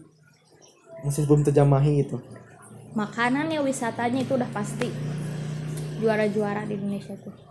[1.04, 2.16] Masih belum terjamahi itu
[2.94, 4.88] makanan ya wisatanya itu udah pasti.
[5.98, 7.43] Juara-juara di Indonesia tuh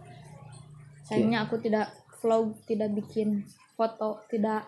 [1.04, 1.92] sayangnya aku tidak
[2.24, 3.44] vlog tidak bikin
[3.76, 4.64] foto tidak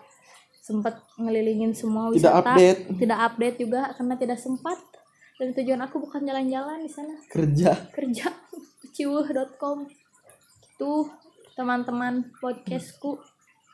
[0.66, 2.52] sempat ngelilingin semua Tidak wisata.
[2.58, 2.80] update.
[2.98, 4.78] tidak update juga karena tidak sempat.
[5.36, 7.14] Dan tujuan aku bukan jalan-jalan di sana.
[7.30, 7.70] Kerja.
[7.94, 8.26] Kerja.
[8.96, 9.86] Ciwuh.com
[10.74, 11.06] tuh
[11.54, 13.20] teman-teman podcastku.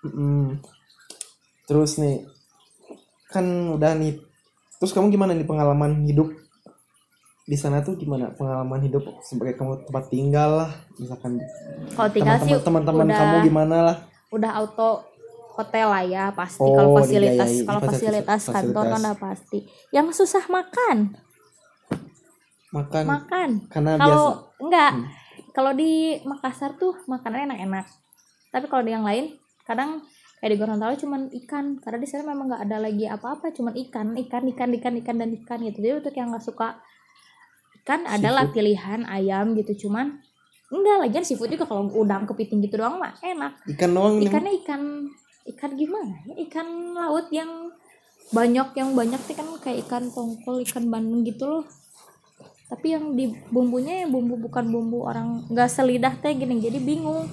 [0.03, 0.59] Mm-mm.
[1.63, 2.27] terus nih
[3.31, 4.19] kan udah nih.
[4.77, 6.29] Terus kamu gimana nih pengalaman hidup
[7.43, 10.71] di sana tuh gimana pengalaman hidup sebagai kamu tempat tinggal lah?
[10.95, 11.43] Misalkan
[11.93, 13.97] kalau tinggal sih teman-teman teman-teman udah kamu gimana lah?
[14.31, 14.91] udah auto
[15.53, 16.63] hotel lah ya pasti.
[16.63, 17.67] Oh, kalau fasilitas dibiayai.
[17.67, 19.59] kalau fasilitas, Fasilitas- kantor kan udah pasti.
[19.91, 20.97] Yang susah makan.
[22.73, 23.05] Makan.
[23.05, 23.49] Makan.
[23.69, 24.27] Karena biasa kalau
[24.59, 25.05] enggak Hmm.
[25.53, 25.93] kalau di
[26.25, 27.87] Makassar tuh makanannya enak-enak.
[28.49, 30.01] Tapi kalau di yang lain kadang
[30.41, 31.77] kayak di Gorontalo cuman ikan.
[31.77, 34.17] Karena di sana memang nggak ada lagi apa-apa cuman ikan.
[34.17, 35.85] Ikan ikan ikan ikan dan ikan gitu.
[35.85, 36.81] Jadi untuk yang nggak suka
[37.83, 40.23] ikan adalah pilihan ayam gitu cuman
[40.73, 43.59] enggak lagian seafood juga kalau udang kepiting gitu doang mah enak.
[43.75, 44.83] Ikan doang nih ikannya ikan
[45.53, 46.35] ikan gimana ya?
[46.47, 47.51] Ikan laut yang
[48.33, 51.65] banyak yang banyak sih kan kayak ikan tongkol ikan bandeng gitu loh.
[52.71, 57.29] Tapi yang di bumbunya yang bumbu bukan bumbu orang nggak selidah teh gini jadi bingung.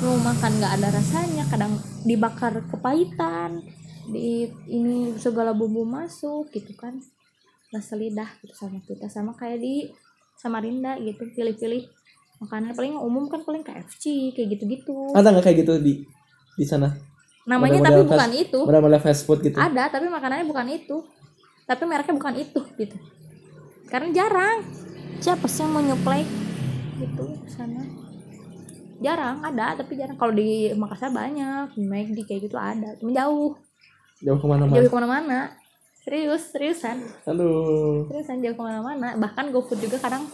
[0.00, 1.76] Mau makan nggak ada rasanya kadang
[2.08, 3.62] dibakar kepahitan
[4.10, 6.98] di ini segala bumbu masuk gitu kan
[7.70, 9.06] nggak selidah gitu sama kita.
[9.06, 9.88] Sama kayak di
[10.34, 11.86] Samarinda gitu pilih-pilih
[12.40, 15.12] makanan paling umum kan paling KFC kayak gitu-gitu.
[15.12, 16.02] Ada nggak kayak gitu di
[16.56, 16.90] di sana?
[17.46, 18.58] Namanya model-model tapi fast- bukan itu.
[18.66, 19.56] model-model fast food gitu.
[19.56, 20.96] Ada tapi makanannya bukan itu.
[21.64, 22.96] Tapi mereknya bukan itu gitu.
[23.86, 24.58] Karena jarang.
[25.20, 26.24] Siapa sih yang mau nyuplai?
[26.96, 27.84] Gitu ke sana
[29.00, 30.16] jarang ada tapi jarang.
[30.20, 32.96] Kalau di Makassar banyak di McD kayak gitu ada.
[33.00, 33.56] Cuma jauh.
[34.20, 34.76] Jauh ke mana-mana?
[34.76, 35.38] Jauh ke mana-mana
[36.00, 37.00] serius seriusan.
[37.28, 39.16] Aduh seriusan jauh ke mana-mana.
[39.16, 40.24] Bahkan GoFood juga kadang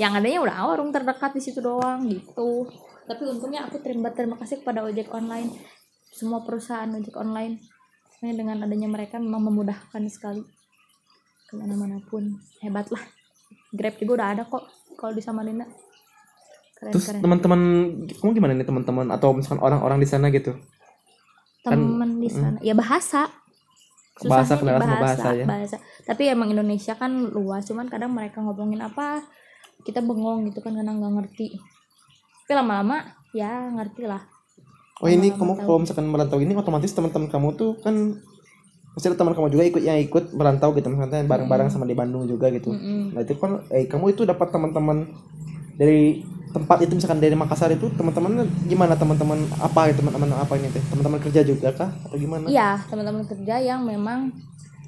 [0.00, 2.68] yang adanya udah warung terdekat di situ doang gitu.
[3.08, 5.52] Tapi untungnya aku terima terima kasih kepada ojek online.
[6.12, 7.72] Semua perusahaan ojek online
[8.22, 10.46] Soalnya dengan adanya mereka memang memudahkan sekali.
[11.50, 12.38] Ke mana-mana pun.
[12.62, 13.02] Hebat lah.
[13.74, 14.62] Grab juga udah ada kok
[14.94, 15.66] kalau di Samarinda.
[16.78, 17.60] Keren terus teman-teman
[18.14, 19.10] kamu gimana nih teman-teman?
[19.10, 20.54] Atau misalkan orang-orang di sana gitu?
[21.66, 22.62] Temen di sana.
[22.62, 23.26] Ya bahasa
[24.12, 25.48] Bahasa, di sama bahasa ya.
[25.48, 25.76] bahasa.
[26.04, 29.24] tapi emang Indonesia kan luas cuman kadang mereka ngomongin apa
[29.88, 31.56] kita bengong gitu kan karena nggak ngerti
[32.44, 34.20] tapi lama-lama ya ngerti lah
[35.00, 35.64] oh ini kamu tahu.
[35.64, 38.20] kalau misalkan merantau ini otomatis teman-teman kamu tuh kan
[38.92, 42.28] pasti ada teman kamu juga ikut yang ikut merantau gitu misalnya bareng-bareng sama di Bandung
[42.28, 43.16] juga gitu Mm-mm.
[43.16, 45.08] nah itu kan eh kamu itu dapat teman-teman
[45.80, 46.20] dari
[46.52, 50.84] tempat itu misalkan dari Makassar itu teman-teman gimana teman-teman apa gitu teman-teman apa ini teh?
[50.92, 52.46] Teman-teman kerja juga kah atau gimana?
[52.46, 54.30] Iya teman-teman kerja yang memang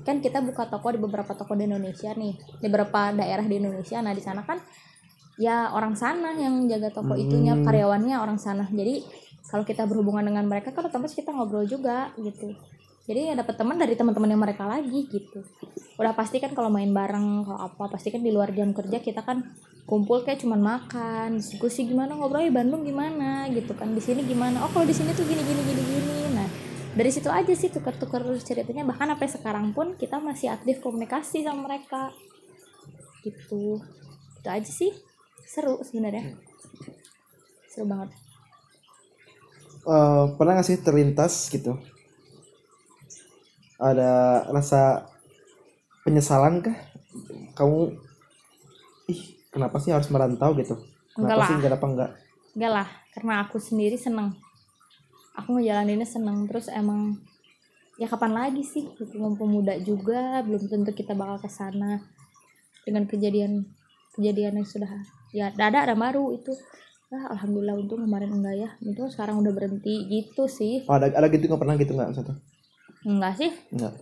[0.05, 4.05] kan kita buka toko di beberapa toko di Indonesia nih di beberapa daerah di Indonesia.
[4.05, 4.61] Nah di sana kan
[5.41, 7.65] ya orang sana yang jaga toko itunya Hmm.
[7.65, 8.69] karyawannya orang sana.
[8.69, 9.03] Jadi
[9.49, 12.53] kalau kita berhubungan dengan mereka kan otomatis kita ngobrol juga gitu.
[13.05, 15.41] Jadi ya dapat teman dari teman-teman yang mereka lagi gitu.
[16.01, 19.21] Udah pasti kan kalau main bareng kalau apa pasti kan di luar jam kerja kita
[19.25, 19.45] kan
[19.85, 21.41] kumpul kayak cuman makan.
[21.41, 24.65] Diskusi gimana ngobrolnya Bandung gimana gitu kan di sini gimana?
[24.65, 26.19] Oh kalau di sini tuh gini gini gini gini.
[26.33, 26.49] Nah
[26.95, 28.85] dari situ aja sih tukar-tukar ceritanya.
[28.89, 32.13] Bahkan sampai sekarang pun kita masih aktif komunikasi sama mereka.
[33.21, 33.81] Gitu.
[34.41, 34.93] Itu aja sih.
[35.45, 36.35] Seru sebenarnya.
[37.69, 38.25] Seru banget.
[39.85, 41.77] Eh, pernah gak sih terlintas gitu?
[43.77, 45.13] Ada rasa
[46.09, 46.79] penyesalan kah?
[47.53, 47.93] Kamu
[49.13, 49.23] ih
[49.55, 50.75] kenapa sih harus merantau gitu?
[51.15, 51.49] Enggak kenapa lah.
[51.49, 52.11] sih kenapa enggak?
[52.59, 54.35] Enggak lah karena aku sendiri seneng.
[55.39, 57.23] Aku ngejalaninnya seneng terus emang
[57.95, 58.91] ya kapan lagi sih?
[58.99, 62.03] Gitu mumpung muda juga belum tentu kita bakal ke sana.
[62.83, 63.63] Dengan kejadian
[64.19, 64.91] kejadian yang sudah
[65.31, 66.51] ya ada ada baru itu.
[67.15, 68.69] Ah, alhamdulillah untung kemarin enggak ya.
[68.83, 70.83] Untung sekarang udah berhenti gitu sih.
[70.91, 72.35] Oh, ada ada gitu nggak pernah gitu nggak satu
[73.05, 73.53] enggak sih.
[73.71, 73.95] Enggak.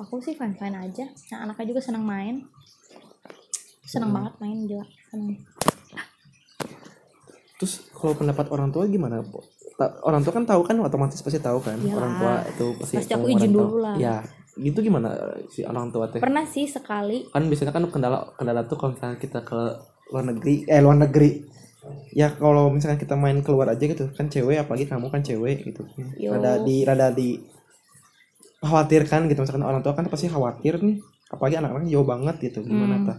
[0.00, 1.04] Aku sih fine fine aja.
[1.34, 2.48] Nah, anaknya juga senang main
[3.92, 5.36] senang banget main juga senang
[7.54, 9.22] terus kalau pendapat orang tua gimana?
[9.72, 11.96] Ta- orang tua kan tahu kan otomatis pasti tahu kan Iyalah.
[11.96, 13.94] orang tua itu pasti Pasti aku izin dulu lah.
[13.96, 14.16] ya
[14.54, 18.76] gitu gimana si orang tua teh pernah sih sekali kan biasanya kan kendala kendala tuh
[18.76, 19.56] kalau misalnya kita ke
[20.08, 21.30] luar negeri eh luar negeri
[22.12, 25.88] ya kalau misalkan kita main keluar aja gitu kan cewek apalagi kamu kan cewek gitu
[26.14, 26.36] Yo.
[26.36, 27.40] rada di rada di
[28.60, 32.94] khawatirkan gitu misalkan orang tua kan pasti khawatir nih apalagi anak-anak jauh banget gitu gimana
[32.94, 33.06] Hmm.
[33.08, 33.18] tah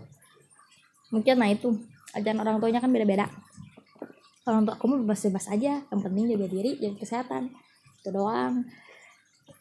[1.13, 1.78] mungkin nah itu.
[2.17, 3.30] Ajaran orang tuanya kan beda-beda.
[4.49, 5.86] Orang tua kamu bebas-bebas aja.
[5.86, 7.54] Yang penting jaga diri jaga kesehatan.
[8.02, 8.65] Itu doang.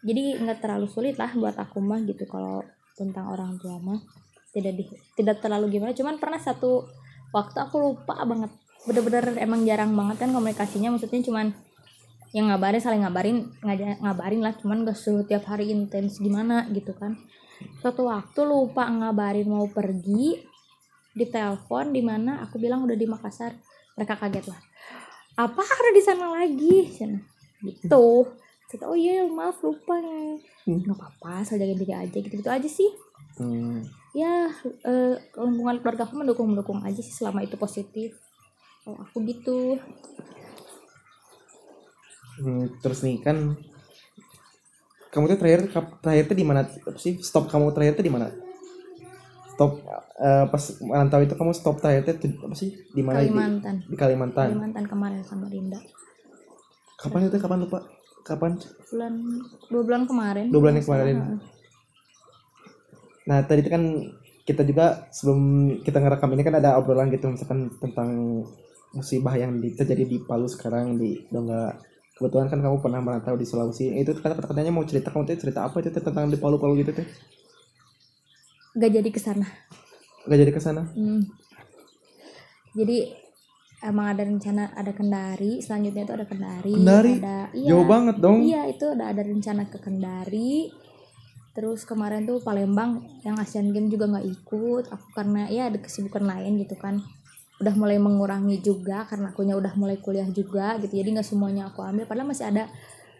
[0.02, 2.64] Jadi nggak terlalu sulit lah buat aku mah gitu kalau
[2.96, 4.00] tentang orang tua mah.
[4.52, 4.84] Tidak di,
[5.16, 5.92] tidak terlalu gimana.
[5.92, 6.88] Cuman pernah satu
[7.30, 8.50] waktu aku lupa banget.
[8.88, 10.92] Bener-bener emang jarang banget kan komunikasinya.
[10.96, 11.52] Maksudnya cuman
[12.32, 14.52] yang ngabarin saling ngabarin ngaja- ngabarin lah.
[14.56, 17.16] Cuman gak setiap hari intens gimana gitu kan.
[17.80, 20.51] Suatu waktu lupa ngabarin mau pergi
[21.12, 23.52] di telepon di mana aku bilang udah di Makassar.
[23.96, 24.60] Mereka kaget lah.
[25.36, 26.88] Apa ada di sana lagi?
[27.62, 28.06] Gitu.
[28.72, 30.00] Kata, oh iya maaf lupa.
[30.00, 32.90] Nih nggak apa-apa asal jaga diri aja gitu gitu aja sih.
[33.32, 33.80] Hmm.
[34.12, 34.52] ya
[34.84, 38.16] eh, lingkungan keluarga aku mendukung mendukung aja sih selama itu positif.
[38.84, 39.80] Kalau aku gitu.
[42.42, 43.56] Hmm, terus nih kan
[45.12, 45.60] kamu tuh terakhir
[46.00, 46.60] terakhir tuh di mana?
[46.96, 47.20] Sih?
[47.20, 48.32] Stop kamu terakhir tuh di mana
[49.52, 49.84] stop
[50.18, 52.72] eh, pas merantau itu kamu stop tuh apa sih?
[52.90, 53.20] Di mana?
[53.20, 53.76] Di, Kalimantan.
[53.84, 54.48] di Kalimantan.
[54.48, 55.80] Kalimantan kemarin sama Rinda
[57.02, 57.38] kapan itu?
[57.42, 57.78] Kapan lupa?
[58.22, 58.52] Kapan?
[58.94, 59.12] Bulan
[59.66, 60.46] dua bulan kemarin.
[60.54, 61.38] Dua bulan yang kemarin.
[63.26, 63.82] Nah tadi itu kan
[64.42, 65.40] kita juga sebelum
[65.82, 68.42] kita ngerekam ini kan ada obrolan gitu misalkan tentang
[68.94, 71.74] musibah yang di- terjadi di Palu sekarang di Donggala.
[72.12, 73.90] Kebetulan kan kamu pernah merantau di Sulawesi.
[73.98, 76.94] Itu kata katanya mau cerita kamu tuh cerita apa itu tentang di Palu Palu gitu
[76.94, 77.06] teh?
[78.72, 79.46] Gak jadi ke sana
[80.22, 81.22] nggak jadi ke sana Hmm.
[82.72, 83.04] Jadi
[83.84, 87.12] emang ada rencana ada Kendari, selanjutnya itu ada Kendari, Kendari?
[87.20, 87.68] ada iya.
[87.68, 90.72] jauh banget dong Iya, itu ada ada rencana ke Kendari.
[91.52, 94.84] Terus kemarin tuh Palembang yang Asian Games juga nggak ikut.
[94.88, 97.04] Aku karena ya ada kesibukan lain gitu kan.
[97.60, 100.96] Udah mulai mengurangi juga karena akunya udah mulai kuliah juga gitu.
[100.96, 102.08] Jadi nggak semuanya aku ambil.
[102.08, 102.72] Padahal masih ada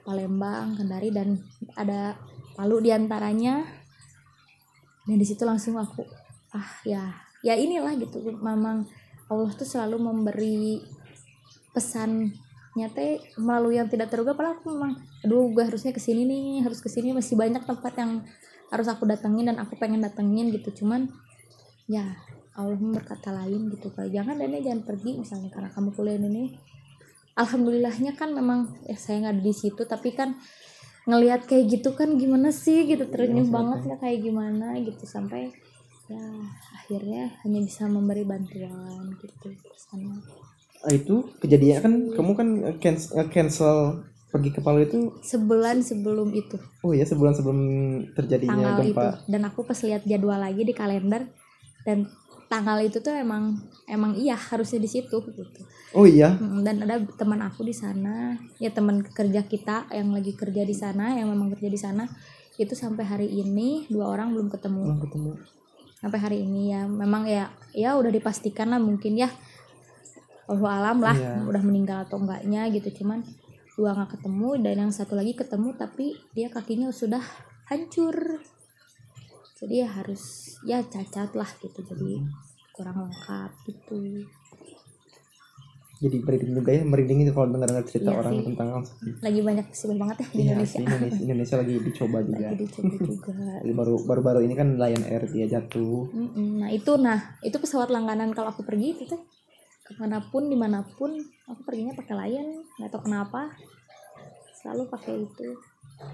[0.09, 1.45] Palembang, Kendari dan
[1.77, 2.17] ada
[2.57, 3.82] Palu di antaranya.
[5.07, 6.07] Dan di situ langsung aku
[6.53, 7.03] ah ya
[7.43, 8.23] ya inilah gitu.
[8.39, 8.87] Memang
[9.27, 10.83] Allah tuh selalu memberi
[11.73, 14.37] pesannya teh melalui yang tidak terduga.
[14.37, 17.93] Padahal aku memang aduh gue harusnya ke sini nih harus ke sini masih banyak tempat
[17.99, 18.23] yang
[18.73, 20.85] harus aku datengin dan aku pengen datengin gitu.
[20.85, 21.11] Cuman
[21.91, 22.05] ya
[22.53, 23.89] Allah berkata lain gitu.
[23.93, 26.53] Kayak jangan Dani jangan pergi misalnya karena kamu kuliah ini.
[27.33, 30.37] Alhamdulillahnya kan memang ya saya nggak di situ tapi kan
[31.09, 35.51] ngelihat kayak gitu kan gimana sih gitu terenyuh Iya, banget ya kayak gimana gitu sampai
[36.07, 36.25] ya
[36.79, 40.19] akhirnya hanya bisa memberi bantuan gitu sama
[40.83, 42.49] Ah, itu kejadian kan kamu kan
[42.83, 43.77] cancel, cancel
[44.35, 46.59] pergi ke Palu itu sebulan sebelum itu.
[46.83, 47.59] Oh ya sebulan sebelum
[48.19, 48.99] terjadinya tanggal itu.
[48.99, 49.09] gempa.
[49.31, 51.31] Dan aku pas lihat jadwal lagi di kalender
[51.87, 52.11] dan
[52.53, 53.57] tanggal itu tuh emang
[53.89, 55.41] emang iya harusnya di situ gitu.
[55.97, 56.37] Oh iya?
[56.37, 60.77] Mm, dan ada teman aku di sana ya teman kerja kita yang lagi kerja di
[60.77, 62.05] sana yang memang kerja di sana.
[62.61, 64.85] Itu sampai hari ini dua orang belum ketemu.
[64.85, 65.31] Belum ketemu.
[65.97, 66.85] Sampai hari ini ya.
[66.85, 69.33] Memang ya ya udah dipastikan lah mungkin ya.
[70.53, 71.49] Allah alam lah Iya.
[71.49, 73.01] udah meninggal atau enggaknya gitu.
[73.01, 73.25] Cuman
[73.73, 77.25] dua nggak ketemu dan yang satu lagi ketemu tapi dia kakinya sudah
[77.73, 78.45] hancur
[79.63, 80.23] jadi ya harus
[80.63, 82.19] ya cacat lah gitu jadi
[82.75, 84.27] kurang lengkap gitu.
[86.03, 88.45] Jadi merinding juga ya merinding itu kalau dengar dengar cerita Iya orang sih.
[88.51, 88.69] tentang
[89.23, 90.67] lagi banyak sibuk banget ya di Iya, Indonesia.
[90.67, 92.43] sih, Indonesia Indonesia lagi dicoba juga.
[92.43, 93.33] lagi dicoba juga.
[93.63, 96.11] Baru baru baru ini kan Lion Air dia jatuh.
[96.59, 99.23] Nah itu nah itu pesawat langganan kalau aku pergi itu tuh
[99.83, 101.15] ke mana pun di mana pun
[101.47, 102.49] aku perginya pakai Lion
[102.81, 103.55] nggak tahu kenapa
[104.59, 105.49] selalu pakai itu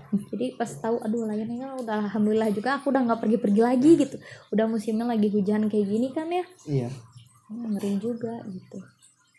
[0.09, 4.17] jadi pas tahu aduh Lion ya udah alhamdulillah juga aku udah nggak pergi-pergi lagi gitu.
[4.49, 6.45] Udah musimnya lagi hujan kayak gini kan ya?
[6.65, 6.89] Iya.
[7.53, 8.79] Hmm, ngeri juga gitu.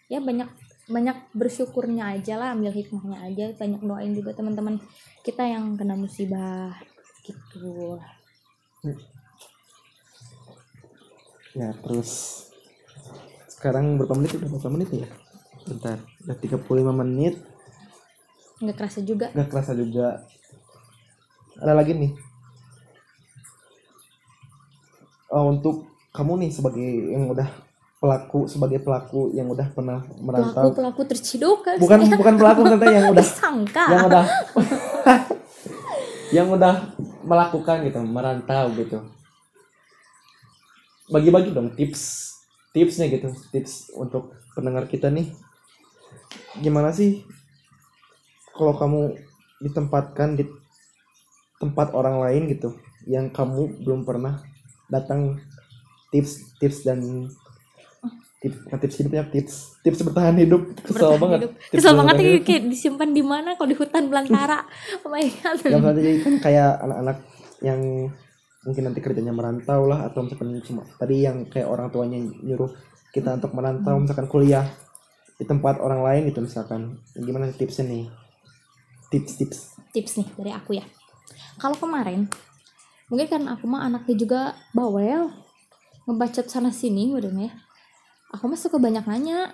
[0.10, 0.50] Ya banyak
[0.90, 3.46] banyak bersyukurnya aja lah ambil hikmahnya aja.
[3.58, 4.78] Banyak doain juga teman-teman
[5.26, 6.78] kita yang kena musibah
[7.26, 7.98] gitu.
[11.58, 12.46] Ya terus
[13.50, 15.10] sekarang berapa menit udah berapa menit ya?
[15.66, 15.98] Bentar
[16.30, 17.42] udah 35 menit.
[18.62, 19.34] Nggak kerasa juga.
[19.34, 20.30] Nggak kerasa juga
[21.60, 22.12] ada lagi nih.
[25.30, 27.48] Oh, untuk kamu nih sebagai yang udah
[28.00, 30.72] pelaku sebagai pelaku yang udah pernah pelaku merantau.
[30.72, 34.26] Pelaku terciduk kan bukan bukan pelaku ternyata yang udah sangka yang udah
[36.36, 36.76] yang udah
[37.28, 39.00] melakukan gitu merantau gitu.
[41.12, 42.34] Bagi-bagi dong tips
[42.72, 45.36] tipsnya gitu tips untuk pendengar kita nih.
[46.63, 47.28] Gimana sih
[48.56, 49.19] kalau kamu
[49.60, 50.48] ditempatkan di
[51.60, 52.74] tempat orang lain gitu
[53.06, 54.39] yang kamu belum pernah
[54.88, 55.38] datang
[56.10, 57.28] tips tips dan
[58.39, 60.72] tips tips hidupnya tips tips bertahan hidup.
[60.80, 61.38] Kesel Bertahan banget.
[61.43, 61.52] hidup.
[61.60, 64.63] Tips kesel banget ya kayak disimpan di mana kalau di hutan belantara.
[65.04, 65.58] Oh my god.
[65.67, 67.17] Yang jadi kan kayak anak-anak
[67.60, 67.82] yang
[68.63, 72.72] mungkin nanti kerjanya merantau lah atau misalkan cuma tadi yang kayak orang tuanya nyuruh
[73.12, 74.67] kita untuk merantau misalkan kuliah
[75.39, 77.04] di tempat orang lain gitu misalkan.
[77.15, 78.08] Gimana tipsnya nih?
[79.10, 80.86] Tips-tips tips nih dari aku ya
[81.60, 82.32] kalau kemarin
[83.12, 84.41] mungkin kan aku mah anaknya juga
[84.72, 85.30] bawel
[86.07, 87.51] ngebacot sana sini udah ya
[88.34, 89.53] aku mah suka banyak nanya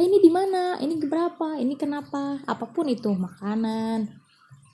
[0.00, 0.80] eh ini di mana?
[0.80, 1.60] Ini berapa?
[1.60, 2.40] Ini kenapa?
[2.48, 4.08] Apa pun itu makanan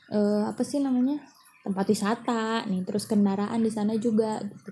[0.08, 1.20] eh apa sih namanya
[1.60, 4.70] tempat wisata nih terus kendaraan di sana juga gitu.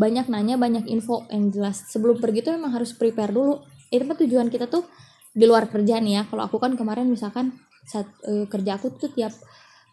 [0.00, 1.90] Banyak nanya banyak info yang jelas.
[1.90, 3.60] Sebelum pergi tuh memang harus prepare dulu.
[3.90, 4.86] Itu kan tujuan kita tuh
[5.34, 6.22] di luar kerja nih ya.
[6.30, 7.52] Kalau aku kan kemarin misalkan
[7.84, 9.34] saat eh, kerja aku tuh tiap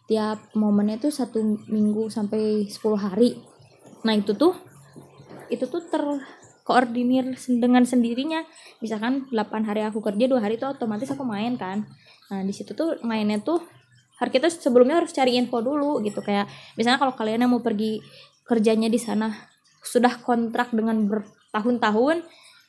[0.10, 1.40] tiap momennya tuh satu
[1.70, 3.38] minggu sampai 10 hari.
[4.06, 4.58] Nah itu tuh
[5.52, 8.44] itu tuh terkoordinir dengan sendirinya.
[8.80, 11.86] Misalkan 8 hari aku kerja dua hari tuh otomatis aku main kan.
[12.32, 13.60] Nah di situ tuh mainnya tuh
[14.22, 16.22] harus kita sebelumnya harus cari info dulu gitu.
[16.22, 16.48] Kayak
[16.78, 18.00] misalnya kalau kalian yang mau pergi
[18.46, 19.34] kerjanya di sana
[19.82, 22.22] sudah kontrak dengan bertahun-tahun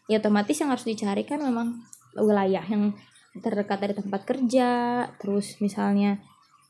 [0.09, 1.85] ya otomatis yang harus dicari kan memang
[2.17, 2.97] wilayah yang
[3.39, 4.71] terdekat dari tempat kerja.
[5.21, 6.21] Terus misalnya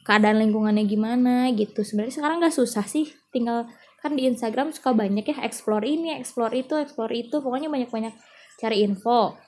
[0.02, 1.82] keadaan lingkungannya gimana gitu.
[1.86, 3.10] Sebenarnya sekarang nggak susah sih.
[3.30, 3.66] Tinggal
[4.02, 7.38] kan di Instagram suka banyak ya explore ini explore itu explore itu.
[7.38, 8.14] Pokoknya banyak-banyak
[8.58, 9.38] cari info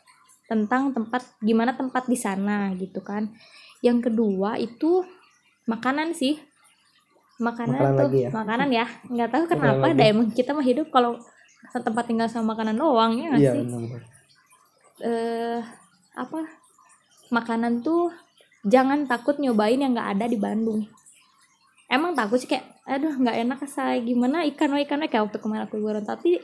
[0.46, 3.34] tentang tempat gimana tempat di sana gitu kan.
[3.82, 5.02] Yang kedua itu
[5.66, 6.38] makanan sih.
[7.34, 8.30] Makanan, Makanan tuh lagi ya?
[8.30, 8.86] makanan ya.
[9.10, 11.18] Nggak tahu kenapa dah emang kita mah hidup kalau
[11.74, 13.64] tempat tinggal sama makanan doang ya nggak iya sih?
[15.02, 15.58] eh
[16.14, 16.46] apa?
[17.34, 18.14] Makanan tuh
[18.64, 20.88] jangan takut nyobain yang nggak ada di Bandung.
[21.86, 25.64] Emang takut sih kayak aduh nggak enak saya gimana ikan wa ikan kayak waktu kemarin
[25.68, 26.02] aku liburan.
[26.02, 26.40] Tapi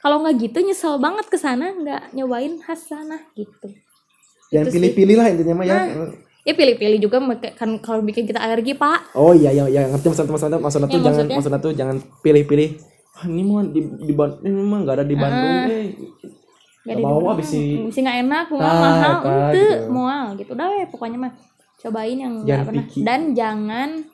[0.00, 3.68] kalau nggak gitu nyesel banget ke sana nggak nyobain khas sana gitu.
[4.50, 4.74] Sih.
[4.74, 5.78] pilih-pilih lah intinya mah ya.
[6.40, 7.20] Ya pilih-pilih juga
[7.54, 9.12] kan kalau bikin kita alergi pak.
[9.14, 12.68] Oh iya iya iya ngerti maksudnya maksudnya tuh Ya, jangan maksudnya- tuh jangan pilih-pilih
[13.20, 15.86] ah, ini mah di di ini mah nggak ada di Bandung eh
[16.80, 19.14] Gak mau, abis si- si nggak enak mau Nah, mahal.
[19.52, 19.64] gitu.
[19.92, 20.50] mual gitu.
[20.56, 21.32] Udah weh pokoknya mah.
[21.76, 22.84] Cobain yang nggak pernah.
[22.84, 23.00] picky.
[23.00, 24.04] dan jangan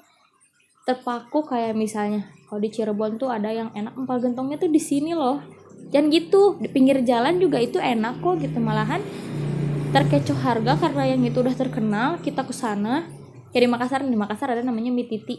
[0.83, 5.13] terpaku kayak misalnya kalau di Cirebon tuh ada yang enak empal gentongnya tuh di sini
[5.13, 5.43] loh.
[5.89, 6.59] Jangan gitu.
[6.59, 8.59] Di pinggir jalan juga itu enak kok gitu.
[8.59, 9.03] Malahan
[9.89, 13.07] terkecoh harga karena yang itu udah terkenal kita ke sana.
[13.51, 15.39] Kayak di Makassar di Makassar ada namanya mie titi.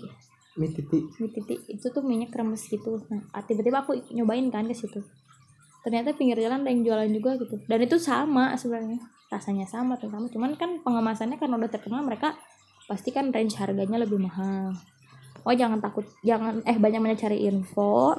[0.56, 1.00] Mie titi.
[1.18, 3.04] Mie titi itu tuh minyak kremes gitu.
[3.08, 5.04] Nah tiba-tiba aku nyobain kan ke situ
[5.86, 7.56] ternyata pinggir jalan ada yang jualan juga gitu.
[7.66, 9.02] Dan itu sama sebenarnya.
[9.28, 12.38] Rasanya sama terutama cuman kan pengemasannya karena udah terkenal mereka
[12.88, 14.72] pasti kan range harganya lebih mahal.
[15.44, 18.16] Oh jangan takut jangan eh banyak banyak cari info.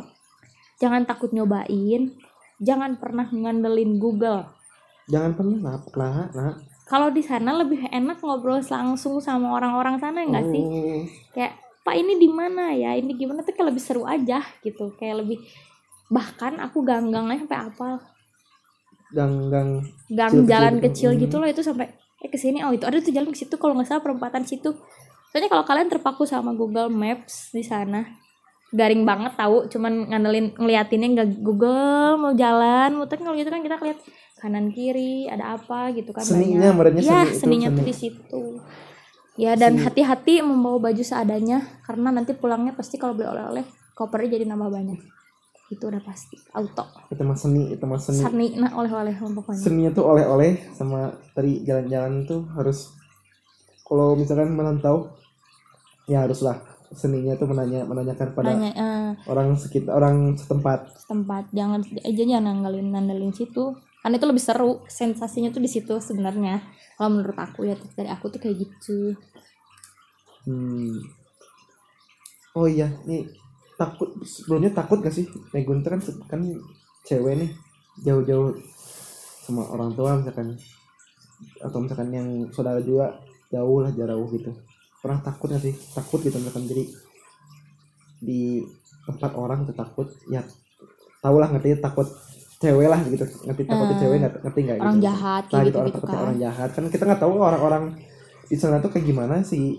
[0.78, 2.14] Jangan takut nyobain.
[2.60, 4.46] Jangan pernah ngandelin Google.
[5.08, 6.54] Jangan pernah nah nah, nah.
[6.84, 10.64] kalau di sana lebih enak ngobrol langsung sama orang-orang sana enggak sih?
[10.64, 11.04] Oh.
[11.32, 12.92] kayak pak ini di mana ya?
[12.96, 13.40] Ini gimana?
[13.40, 14.92] Tuh kayak lebih seru aja gitu.
[15.00, 15.40] Kayak lebih
[16.08, 17.94] bahkan aku ganggang-gangnya sampai apal
[19.12, 20.84] gang gang jalan gitu.
[20.88, 21.20] kecil Hmm.
[21.24, 21.88] gitu loh itu sampai
[22.18, 24.74] eh ke sini oh itu ada tuh jalan ke situ kalau nggak salah perempatan situ
[25.30, 28.04] soalnya kalau kalian terpaku sama Google Maps di sana
[28.68, 33.80] garing banget tahu cuman ngandelin ngeliatinnya nggak Google mau jalan muter kalau gitu kan kita
[33.80, 34.00] lihat
[34.38, 36.76] kanan kiri ada apa gitu kan Seninya, banyak.
[36.76, 37.88] merenya ya seni itu, seninya tuh seni.
[37.88, 38.42] di situ
[39.38, 43.64] ya dan hati-hati membawa baju seadanya karena nanti pulangnya pasti kalau beli oleh-oleh
[43.96, 45.00] kopernya jadi nambah banyak
[45.68, 46.40] itu udah pasti.
[46.56, 46.88] Auto.
[47.12, 48.24] Itu mah seni itu mah seni.
[48.24, 49.60] Seni nah oleh-oleh pokoknya.
[49.60, 52.96] Seninya tuh oleh-oleh sama tadi jalan-jalan tuh harus
[53.84, 55.12] kalau misalkan menantau
[56.08, 60.88] ya haruslah seninya tuh menanya menanyakan pada nanya eh, orang sekitar orang setempat.
[61.04, 63.76] tempat jangan aja jangan nanggalin nandalin situ.
[64.00, 64.80] Kan itu lebih seru.
[64.88, 66.64] Sensasinya tuh di situ sebenarnya.
[66.96, 69.12] Kalau menurut aku ya dari aku tuh kayak gitu.
[70.48, 71.04] Hmm.
[72.56, 73.28] oh iya nih
[73.78, 75.24] takut sebelumnya takut gak sih?
[75.30, 76.40] Tuh kan kan
[77.06, 77.50] cewek nih
[78.02, 78.58] jauh-jauh
[79.46, 80.58] sama orang tua misalkan.
[81.62, 84.50] Atau misalkan yang saudara juga jauh lah jauh gitu.
[84.98, 85.72] Pernah takut gak sih?
[85.94, 86.66] Takut gitu misalkan.
[86.66, 86.84] Jadi
[88.18, 88.66] di
[89.06, 90.42] tempat orang tuh takut ya
[91.22, 92.06] tau lah ngerti takut
[92.58, 93.24] cewek lah gitu.
[93.46, 94.02] Ngerti takutnya Hmm.
[94.02, 95.06] cewek ngerti nggak orang gitu.
[95.06, 96.26] jahat nah gitu gitu orang gitu takutnya kan.
[96.26, 96.68] orang jahat.
[96.74, 97.84] Kan kita nggak tahu orang-orang
[98.48, 99.78] di sana tuh kayak gimana sih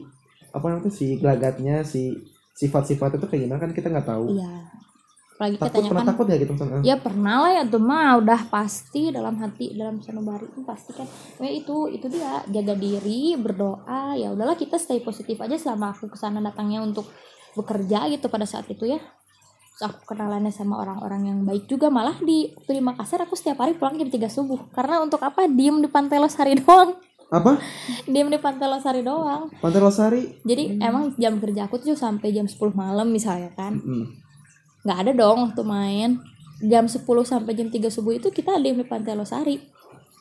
[0.49, 2.15] apa namanya si gelagatnya si
[2.59, 4.35] sifat-sifat itu kayak gimana kan kita nggak tahu.
[4.35, 4.51] Iya.
[5.39, 8.41] Apalagi takut katanya pernah takut ya gitu misalnya ya pernah lah ya tuh mah udah
[8.51, 11.07] pasti dalam hati dalam sanubari itu pasti kan.
[11.39, 16.11] Ya itu itu dia jaga diri berdoa ya udahlah kita stay positif aja selama aku
[16.11, 17.07] ke sana datangnya untuk
[17.55, 18.99] bekerja gitu pada saat itu ya.
[19.79, 23.63] Terus aku kenalannya sama orang-orang yang baik juga malah di waktu di Makassar aku setiap
[23.63, 24.67] hari pulang jam 3 subuh.
[24.75, 26.99] Karena untuk apa diem di Pantai Losari doang
[27.29, 27.61] apa?
[28.03, 29.53] Diem di Pantai Losari doang.
[29.55, 30.21] Pantai Losari?
[30.41, 34.17] Jadi emang jam kerja aku tuh sampai jam 10 malam misalnya kan Hmm.
[34.81, 36.09] nggak ada dong waktu main.
[36.59, 39.61] Jam 10 sampai jam 3 subuh itu kita diem di Pantai Losari.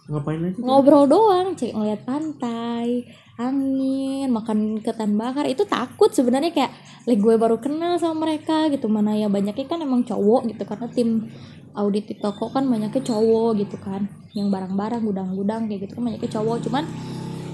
[0.06, 0.56] Ngapain aja?
[0.56, 3.04] Ngobrol doang cek ngeliat pantai
[3.38, 5.46] angin makan ketan bakar.
[5.46, 6.72] Itu takut sebenarnya kayak
[7.06, 8.90] like gue baru kenal sama mereka gitu.
[8.90, 11.30] Mana ya banyaknya kan emang cowok gitu karena tim
[11.78, 14.10] audit di toko kan banyaknya cowok gitu kan.
[14.34, 16.56] Yang barang-barang gudang-gudang kayak gitu kan banyaknya cowok.
[16.66, 16.84] Cuman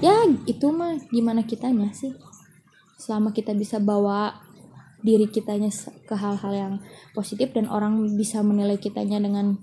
[0.01, 2.11] ya itu mah gimana kitanya sih?
[2.97, 4.41] Selama kita bisa bawa
[5.05, 5.69] diri kitanya
[6.09, 6.73] ke hal-hal yang
[7.13, 9.53] positif dan orang bisa menilai kitanya dengan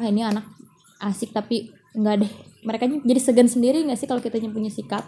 [0.00, 0.48] ah ini anak
[1.04, 2.32] asik tapi enggak deh.
[2.64, 5.04] Mereka jadi segan sendiri nggak sih kalau kita punya sikap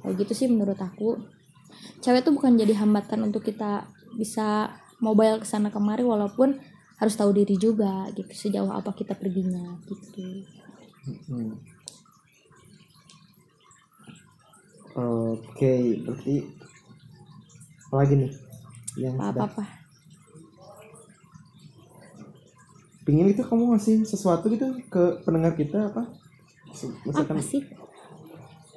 [0.00, 1.20] kayak gitu sih menurut aku
[2.00, 6.60] cewek tuh bukan jadi hambatan untuk kita bisa mobile ke sana kemari walaupun
[7.00, 10.44] harus tahu diri juga gitu sejauh apa kita perginya gitu
[11.00, 11.56] Hmm.
[15.00, 16.44] Oke, berarti
[17.88, 18.32] apa lagi nih
[19.00, 19.64] yang apa sudah apa
[23.08, 26.04] pingin itu kamu ngasih sesuatu gitu ke pendengar kita apa?
[27.08, 27.64] Misalkan apa sih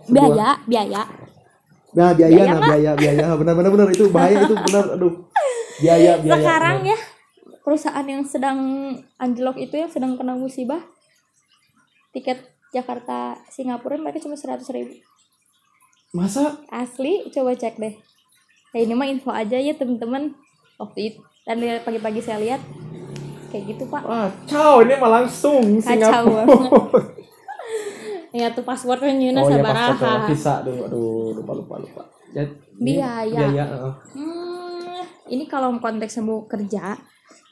[0.10, 1.04] biaya biaya.
[1.94, 3.88] Nah, biaya, Biaya nah, biaya, biaya, benar, benar, benar.
[3.94, 5.14] Itu bahaya itu benar, aduh,
[5.78, 6.42] biaya, biaya.
[6.42, 6.90] sekarang benar.
[6.90, 6.98] ya
[7.64, 8.60] perusahaan yang sedang
[9.22, 10.82] anjlok itu yang sedang kena musibah
[12.12, 14.98] tiket Jakarta Singapura mereka cuma seratus ribu.
[16.14, 16.62] Masa?
[16.70, 17.94] asli coba cek deh.
[18.74, 20.34] Nah, ini mah info aja ya teman-teman.
[20.82, 22.62] Waktu itu dan pagi-pagi saya lihat.
[23.54, 24.02] Kayak gitu pak.
[24.02, 26.44] Wah, ciao ini mah langsung Kacau Singapura.
[28.34, 32.04] ya tuh passwordnya nyuna oh iya sabaraha pas visa aduh aduh lupa lupa lupa.
[32.34, 32.50] Ya,
[32.82, 33.40] Biaya.
[33.46, 33.64] Biaya.
[33.70, 33.94] heeh.
[34.18, 36.98] Hmm, ini kalau konteksnya mau kerja,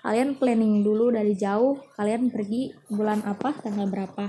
[0.02, 4.26] kalian planning dulu dari jauh, kalian pergi bulan apa, tanggal berapa.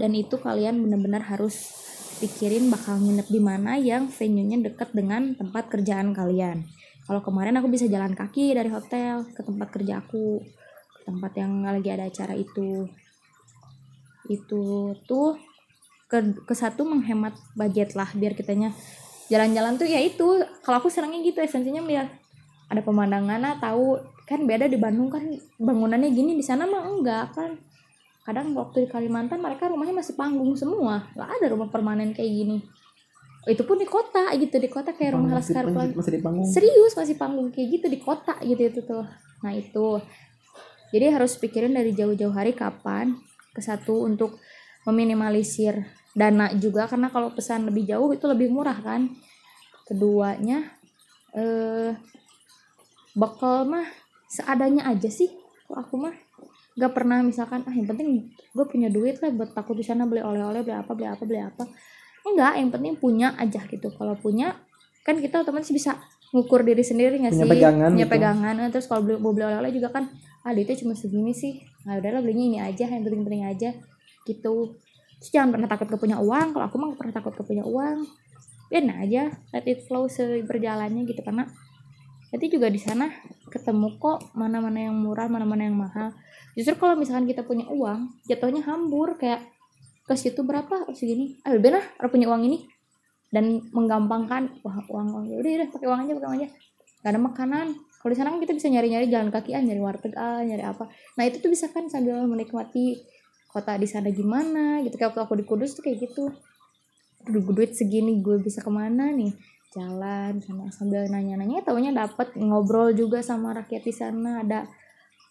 [0.00, 1.76] Dan itu kalian benar-benar harus
[2.24, 6.64] pikirin bakal nginep di mana yang venue-nya deket dengan tempat kerjaan kalian.
[7.04, 10.40] Kalau kemarin aku bisa jalan kaki dari hotel ke tempat kerja aku,
[10.96, 12.88] ke tempat yang lagi ada acara itu.
[14.26, 15.36] Itu tuh
[16.06, 18.70] ke, ke satu menghemat budget lah biar kitanya
[19.26, 20.42] jalan-jalan tuh ya itu.
[20.62, 22.06] Kalau aku senangnya gitu esensinya biar
[22.70, 23.98] ada pemandangan lah tahu.
[24.26, 25.22] Kan beda di Bandung kan
[25.58, 27.58] bangunannya gini di sana mah enggak kan.
[28.26, 32.58] Kadang waktu di Kalimantan mereka rumahnya masih panggung semua nggak ada rumah permanen kayak gini.
[33.46, 36.18] Itu pun di kota gitu di kota kayak rumah Laskar Pelangi masih
[36.50, 39.06] serius masih panggung kayak gitu di kota gitu itu tuh.
[39.46, 40.02] Nah itu.
[40.90, 43.14] Jadi harus pikirin dari jauh-jauh hari kapan
[43.54, 44.38] ke satu untuk
[44.86, 45.82] meminimalisir
[46.16, 49.10] dana juga karena kalau pesan lebih jauh itu lebih murah kan.
[49.84, 50.64] Keduanya
[51.36, 51.92] eh
[53.12, 53.84] bekal mah
[54.30, 55.28] seadanya aja sih.
[55.66, 56.14] Kalau aku mah
[56.76, 60.20] gak pernah misalkan ah yang penting gue punya duit lah buat takut di sana beli
[60.20, 61.64] oleh-oleh beli apa beli apa beli apa.
[62.26, 63.92] Enggak yang penting punya aja gitu.
[63.92, 64.56] Kalau punya
[65.04, 66.00] kan kita otomatis bisa
[66.34, 67.46] ngukur diri sendiri nggak sih?
[67.46, 68.14] pegangan punya gitu.
[68.14, 68.54] pegangan.
[68.62, 70.10] Eh, terus kalau beli mau beli oleh-oleh juga kan
[70.46, 71.60] ah duitnya cuma segini sih.
[71.86, 73.70] Nah udahlah belinya ini aja yang penting-penting aja
[74.26, 74.74] gitu.
[75.22, 76.52] Terus jangan pernah takut ke punya uang.
[76.52, 78.04] Kalau aku mah nggak pernah takut ke punya uang.
[78.66, 79.22] Biarin aja
[79.54, 81.22] let it flow seberjalannya gitu.
[81.22, 81.46] Karena
[82.34, 83.08] nanti juga di sana
[83.46, 86.12] ketemu kok mana-mana yang murah mana-mana yang mahal.
[86.58, 89.16] Justru kalau misalkan kita punya uang jatuhnya hambur.
[89.16, 89.46] Kayak
[90.04, 90.90] ke situ berapa?
[90.92, 91.38] Segini.
[91.46, 92.58] Ah udah lah orang punya uang ini.
[93.30, 95.24] Dan menggampangkan wah uang uang.
[95.32, 96.48] Ya udah udah pakai uang aja pakai uang aja.
[97.06, 97.66] Gak ada makanan.
[98.06, 100.86] Kalau di sana kan kita bisa nyari-nyari jalan kaki ah nyari warteg ah nyari apa.
[101.18, 103.02] Nah itu tuh bisa kan sambil menikmati
[103.56, 105.00] kota di sana gimana gitu.
[105.00, 106.28] Kayak waktu aku di Kudus tuh kayak gitu.
[107.24, 109.32] Aduh, duit segini gue bisa ke mana nih?
[109.72, 114.44] Jalan sana sambil nanya-nanya taunya dapat ngobrol juga sama rakyat di sana.
[114.44, 114.68] Ada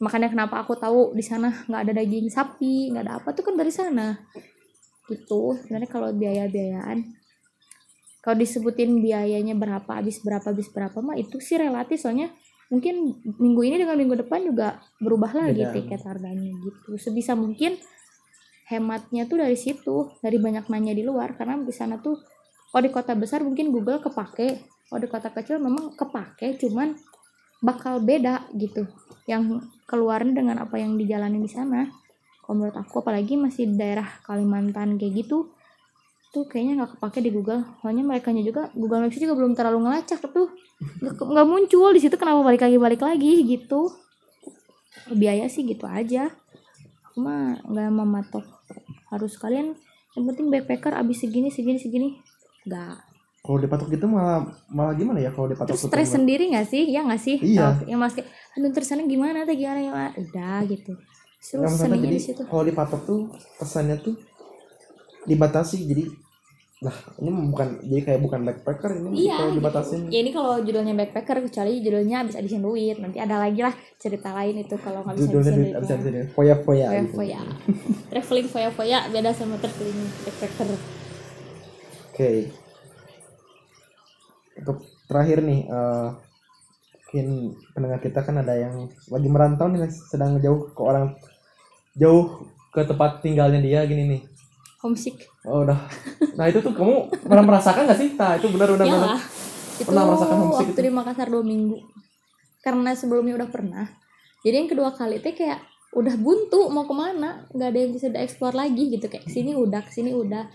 [0.01, 3.53] makanya kenapa aku tahu di sana nggak ada daging sapi nggak ada apa tuh kan
[3.53, 4.17] dari sana.
[5.05, 5.61] Gitu.
[5.61, 6.97] Sebenarnya kalau biaya-biayaan
[8.26, 12.01] kalau disebutin biayanya berapa habis berapa habis berapa mah itu sih relatif.
[12.01, 12.34] Soalnya
[12.73, 15.73] mungkin minggu ini dengan minggu depan juga berubah lagi Beda.
[15.78, 16.97] tiket harganya gitu.
[16.97, 17.78] Sebisa mungkin
[18.66, 22.18] hematnya tuh dari situ dari banyak nanya di luar karena di sana tuh
[22.74, 26.97] kalau di kota besar mungkin Google kepake kalau di kota kecil memang kepake cuman
[27.66, 28.86] bakal beda gitu
[29.26, 31.89] yang keluarin dengan apa yang dijalani di sana.
[32.45, 35.49] Kalau menurut aku apalagi masih di daerah Kalimantan kayak gitu
[36.30, 37.66] tuh kayaknya nggak kepake di Google.
[37.82, 40.53] Soalnya mereka juga Google Maps juga belum terlalu ngelacak tuh
[41.01, 41.89] nggak muncul.
[41.89, 43.89] Di situ kenapa balik lagi balik lagi gitu.
[45.09, 46.30] Biaya sih gitu aja.
[47.09, 48.45] Aku mah nggak mematok
[49.16, 49.74] harus kalian
[50.16, 52.09] yang penting backpacker abis segini segini segini.
[52.68, 52.95] Nggak.
[53.45, 54.41] Kalau dipatok gitu malah
[54.74, 56.84] malah gimana ya kalau dipatok terus stres sendiri nggak sih?
[56.89, 57.38] Ya nggak sih?
[57.39, 57.78] Iya.
[57.78, 60.93] Kalau yang mas kayak aduh terus sana gimana tuh gimana gimana udah gitu.
[61.45, 62.41] Terus seninya di situ.
[62.41, 63.20] kalau dipatok tuh
[63.61, 64.18] pesannya tuh
[65.30, 65.78] dibatasi.
[65.86, 66.03] Jadi
[66.86, 69.57] lah ini bukan jadi kayak bukan backpacker ini Iya, kalau gitu.
[69.57, 73.73] dibatasin ya ini kalau judulnya backpacker kecuali judulnya habis habisin duit nanti ada lagi lah
[73.97, 77.01] cerita lain itu kalau nggak bisa judulnya habisin duit duitnya abis abis foya foya foya
[77.01, 77.13] gitu.
[77.17, 77.39] foya
[78.13, 80.69] traveling foya foya beda sama traveling backpacker
[82.15, 82.47] Oke.
[84.55, 86.07] Untuk terakhir nih, eh,
[86.95, 87.27] mungkin
[87.75, 91.11] pendengar kita kan ada yang lagi merantau nih, sedang jauh ke orang
[91.99, 94.21] jauh ke tempat tinggalnya dia gini nih.
[94.86, 95.25] Homesick.
[95.41, 95.79] Oh udah.
[96.38, 98.13] Nah itu tuh kamu pernah merasakan gak sih?
[98.13, 98.86] Nah itu benar benar.
[98.86, 99.09] ya benar.
[99.17, 99.21] lah
[99.75, 101.77] itu Pernah merasakan homesick waktu di Makassar dua minggu.
[102.61, 103.86] Karena sebelumnya udah pernah.
[104.45, 105.59] Jadi yang kedua kali teh kayak
[105.95, 109.05] udah buntu mau ke mana nggak ada yang bisa dieksplor lagi gitu.
[109.09, 110.45] Kayak sini udah sini udah.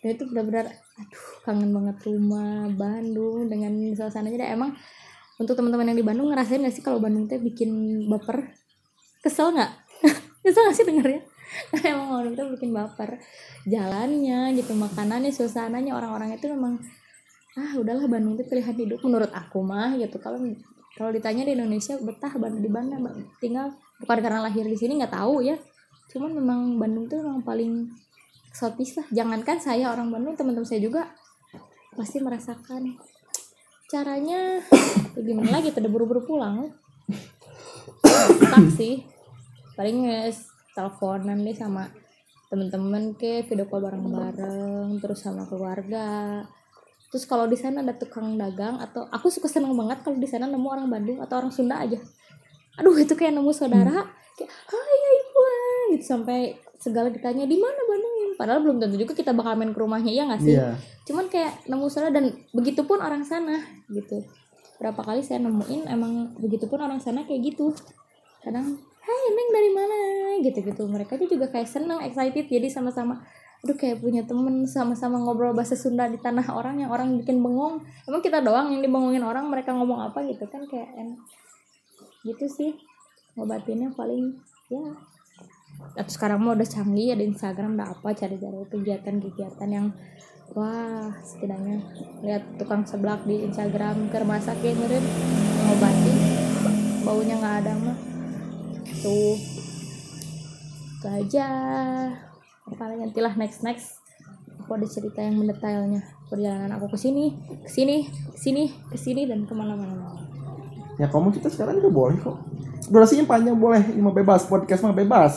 [0.00, 4.46] Dan itu benar-benar aduh kangen banget rumah Bandung dengan suasananya.
[4.46, 4.70] Dan emang
[5.42, 8.54] untuk teman-teman yang di Bandung ngerasain gak sih kalau Bandung teh bikin baper?
[9.18, 9.72] Kesel nggak?
[10.46, 11.33] Kesel gak sih dengernya
[11.86, 13.20] emang Bandung tuh bikin baper
[13.64, 16.80] jalannya gitu makanannya suasananya orang-orang itu memang
[17.54, 18.98] ah udahlah Bandung itu pilihan hidup.
[19.02, 20.42] Menurut aku mah gitu kalau
[20.94, 22.98] kalau ditanya di Indonesia betah Bandung di mana
[23.38, 25.58] tinggal bukan karena lahir di sini nggak tahu ya.
[26.10, 27.90] Cuman memang Bandung tuh memang paling
[28.50, 29.06] eksotis lah.
[29.10, 31.10] Jangankan saya orang Bandung teman-teman saya juga
[31.94, 32.98] pasti merasakan
[33.86, 34.58] caranya
[35.14, 36.74] ya gimana lagi udah buru-buru pulang.
[38.42, 39.06] Stuck sih.
[39.74, 40.06] Paling
[40.74, 41.88] teleponan deh sama
[42.50, 46.42] temen-temen ke video call bareng-bareng terus sama keluarga.
[47.08, 50.50] Terus kalau di sana ada tukang dagang atau aku suka seneng banget kalau di sana
[50.50, 51.98] nemu orang Bandung atau orang Sunda aja.
[52.78, 54.02] Aduh itu kayak nemu saudara
[54.34, 56.38] kayak hai hai pulang gitu sampai
[56.82, 60.26] segala ditanya di mana Bandung padahal belum tentu juga kita bakal main ke rumahnya ya
[60.26, 60.58] nggak sih?
[60.58, 60.74] Iya.
[61.06, 63.62] cuman kayak nemu sana dan begitupun orang sana
[63.94, 64.26] gitu.
[64.82, 67.70] Berapa kali saya nemuin emang begitupun orang sana kayak gitu.
[68.42, 69.94] Kadang hai neng dari mana?
[70.40, 72.48] Gitu gitu mereka juga kayak seneng excited.
[72.48, 73.20] Jadi sama-sama
[73.64, 77.80] aduh kayak punya temen sama-sama ngobrol bahasa Sunda di tanah orang yang orang bikin bengong.
[78.04, 81.20] Emang kita doang yang dibengongin orang mereka ngomong apa gitu kan kayak enak
[82.24, 82.72] gitu sih.
[83.36, 84.36] Ngobatinnya paling
[84.68, 84.84] ya.
[85.96, 89.90] Atau sekarang mah udah canggih ada Instagram udah apa cari-cari kegiatan-kegiatan yang
[90.52, 91.82] wah setidaknya
[92.20, 95.04] lihat tukang seblak di Instagram ke rumah sakit meren
[95.72, 96.18] ngobatin.
[97.00, 98.13] Baunya nggak ada mah
[99.04, 99.36] tuh
[100.96, 101.46] itu aja
[102.74, 104.00] paling nantilah next next
[104.56, 109.22] aku ada cerita yang mendetailnya perjalanan aku ke sini ke sini ke sini ke sini
[109.24, 110.16] dan ke mana-mana
[110.94, 112.38] Ya kamu kita sekarang juga boleh kok.
[112.86, 115.34] Durasinya panjang boleh, ini mah bebas, podcast mah bebas.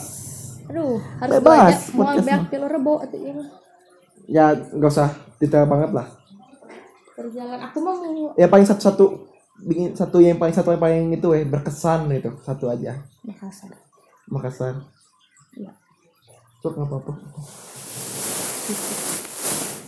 [0.70, 2.46] aduh harus Bebas, banyak mau podcast ambil mah.
[2.46, 3.42] pil rebo atau ini
[4.30, 6.06] Ya nggak usah detail banget lah.
[7.12, 7.98] perjalanan aku mau
[8.38, 9.27] Ya paling satu-satu
[9.58, 12.94] bikin satu yang paling satu yang paling itu eh berkesan gitu satu aja
[13.26, 13.74] Makassar
[14.28, 14.74] Makassar
[15.54, 15.72] Iya.
[16.60, 17.12] sok nggak apa-apa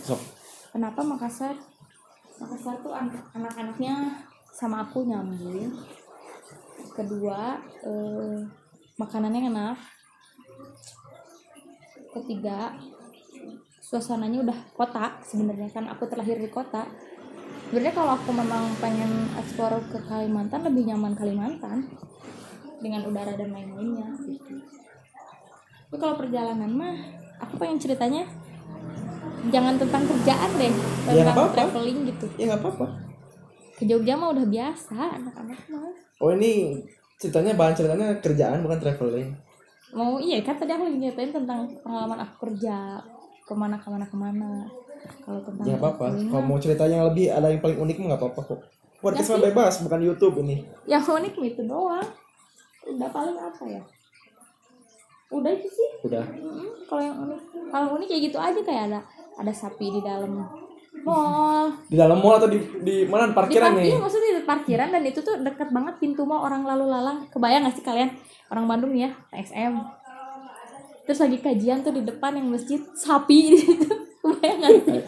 [0.03, 0.21] sok
[0.71, 1.55] Kenapa Makassar?
[2.39, 5.67] Makassar tuh an- anak-anaknya sama aku nyambung.
[6.95, 8.39] Kedua, eh,
[8.95, 9.75] makanannya enak.
[12.15, 12.71] Ketiga,
[13.83, 16.87] suasananya udah kota sebenarnya kan aku terlahir di kota.
[17.71, 21.87] Sebenarnya kalau aku memang pengen explore ke Kalimantan lebih nyaman Kalimantan
[22.83, 24.59] dengan udara dan lain-lainnya gitu.
[25.87, 26.95] Tapi kalau perjalanan mah
[27.39, 28.27] aku pengen ceritanya
[29.47, 30.67] jangan tentang kerjaan deh,
[31.07, 31.53] Ya, tentang apa-apa.
[31.55, 32.25] traveling gitu.
[32.35, 32.85] ya nggak apa-apa
[33.73, 35.89] Ke Jogja mah udah biasa anak-anak mah.
[36.19, 36.77] oh ini
[37.17, 39.31] ceritanya bahan ceritanya kerjaan bukan traveling
[39.91, 42.99] Mau iya kan tadi aku lagi nyatain tentang pengalaman aku kerja
[43.41, 44.67] ke mana ke mana ke mana.
[45.21, 48.41] Kalau tentang ya apa-apa kalau mau ceritanya yang lebih ada yang paling unik nggak apa-apa
[48.41, 48.59] kok
[49.01, 52.05] podcast Ya mah bebas bukan YouTube ini yang unik itu doang.
[52.81, 53.81] Udah paling apa ya?
[55.31, 55.89] Udah itu sih.
[56.11, 57.39] udah Mm-mm, Kalau yang unik,
[57.71, 58.99] kalau unik kayak gitu aja kayak ada
[59.39, 60.43] ada sapi di dalam
[61.01, 61.65] mall.
[61.87, 65.03] di dalam mall atau di di mana Di parkiran parkir, nih maksudnya di parkiran dan
[65.07, 67.25] itu tuh deket banget pintu mall orang lalu lalang.
[67.31, 68.11] Kebayang gak sih kalian
[68.51, 69.79] orang Bandung ya, XM.
[71.07, 73.87] Terus lagi kajian tuh di depan yang masjid sapi di situ.
[74.21, 75.01] Kebayang gak sih?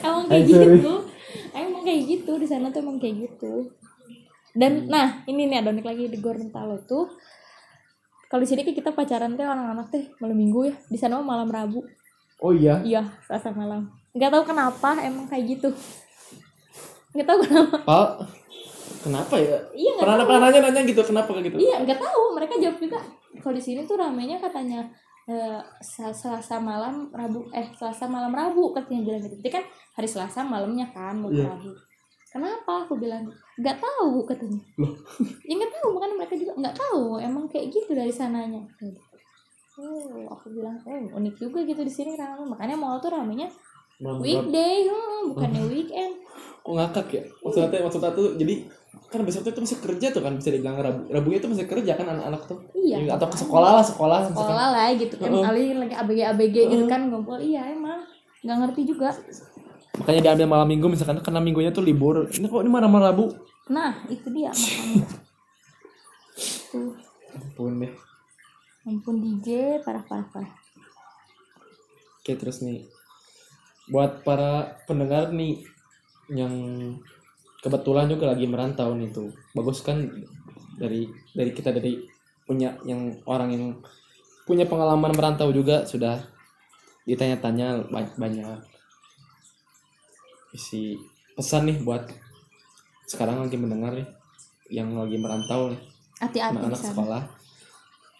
[0.00, 0.92] Emang kayak gitu.
[1.52, 3.68] Emang kayak gitu di sana tuh emang kayak gitu.
[4.52, 7.08] Dan nah, ini nih ada unik lagi di Gorontalo tuh.
[8.26, 10.74] Kalau di sini kan kita pacaran teh anak-anak teh malam minggu ya.
[10.86, 11.84] Di sana mah malam Rabu.
[12.38, 13.86] oh iya Iya, Selasa malam.
[14.12, 15.68] Nggak tahu kenapa emang kayak gitu.
[17.12, 17.76] Nggak tahu kenapa.
[17.82, 18.08] Pak
[19.02, 20.28] kenapa ya Iya, nggak pernah tahu.
[20.28, 22.22] pernah nanya nanya gitu kenapa kayak gitu Iya, nggak tahu.
[22.34, 22.98] Mereka jawab juga.
[23.34, 24.80] Kalau di sini tuh ramenya katanya
[25.82, 29.36] Selasa malam Rabu eh Selasa malam Rabu katanya bilang gitu.
[29.38, 29.64] Jadi kan
[29.94, 31.46] hari Selasa malamnya kan mau Iya.
[31.50, 31.70] Rabu.
[32.32, 33.28] Kenapa aku bilang
[33.60, 34.60] nggak tahu katanya.
[34.80, 34.94] Loh.
[35.48, 37.20] Ya nggak tahu makanya mereka juga nggak tahu.
[37.22, 38.62] Emang kayak gitu dari sananya.
[39.72, 42.44] Oh, aku bilang, oh unik juga gitu di sini rame.
[42.44, 43.48] Makanya mall tuh ramenya
[44.02, 46.14] weekday, hmm, bukannya weekend.
[46.62, 48.54] kok ngakak ya maksudnya maksudnya tuh jadi
[48.92, 52.06] kan besok tuh masih kerja tuh kan bisa dibilang rabu rabunya tuh masih kerja kan
[52.08, 52.58] anak-anak tuh.
[52.76, 53.16] Iya.
[53.16, 54.44] atau ke sekolah lah sekolah misalkan.
[54.44, 55.44] sekolah lah gitu kan Heeh.
[55.44, 57.40] kali lagi abg abg gitu kan ngumpul.
[57.40, 58.04] Iya emang.
[58.44, 59.08] Nggak ngerti juga.
[60.00, 62.28] Makanya diambil malam minggu misalkan karena minggunya tuh libur.
[62.28, 63.32] Ini kok ini malam rabu?
[63.68, 64.52] Nah itu dia.
[64.52, 65.04] Makanya
[66.72, 66.92] tuh.
[67.32, 67.92] Ampun deh.
[68.84, 70.52] Ampun DJ parah parah parah.
[72.20, 72.84] Oke terus nih.
[73.88, 75.64] Buat para pendengar nih
[76.32, 76.52] yang
[77.62, 79.30] kebetulan juga lagi merantau nih tuh.
[79.54, 80.02] Bagus kan
[80.76, 82.02] dari dari kita dari
[82.42, 83.64] punya yang orang yang
[84.42, 86.18] punya pengalaman merantau juga sudah
[87.06, 88.58] ditanya-tanya banyak banyak.
[90.52, 90.98] Isi
[91.38, 92.10] pesan nih buat
[93.06, 94.08] sekarang lagi mendengar nih
[94.68, 95.80] yang lagi merantau nih.
[96.18, 97.22] Hati-hati di anak-anak sana sekolah.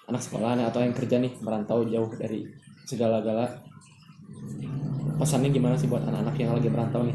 [0.06, 2.46] Anak sekolah nih atau yang kerja nih merantau jauh dari
[2.86, 3.50] segala-gala.
[5.18, 7.14] Pesannya gimana sih buat anak-anak yang lagi merantau nih?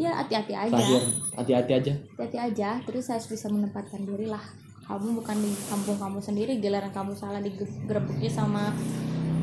[0.00, 0.72] Ya hati-hati aja.
[0.72, 1.02] Terakhir
[1.36, 1.92] hati-hati aja.
[2.16, 4.40] Hati-hati aja terus saya harus bisa menempatkan diri lah.
[4.88, 8.72] Kamu bukan di kampung kamu sendiri giliran kamu salah digerebeknya sama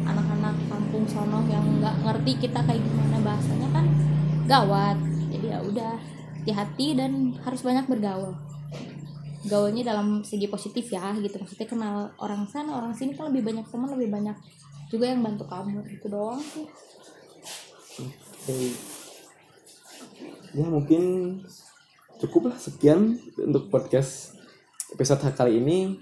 [0.03, 3.17] anak-anak kampung sono yang nggak ngerti kita kayak gimana.
[3.21, 3.85] Bahasanya kan
[4.49, 4.97] gawat.
[5.29, 5.93] Jadi ya udah
[6.41, 8.33] hati-hati dan harus banyak bergaul.
[9.47, 11.37] Gaulnya dalam segi positif ya gitu.
[11.37, 14.35] Maksudnya kenal orang sana orang sini kan lebih banyak teman lebih banyak
[14.89, 15.85] juga yang bantu kamu.
[15.85, 16.65] Gitu doang sih.
[18.01, 18.96] Oke.
[20.57, 21.01] Ya mungkin
[22.17, 24.33] cukup lah sekian untuk podcast
[24.91, 26.01] episode kali ini.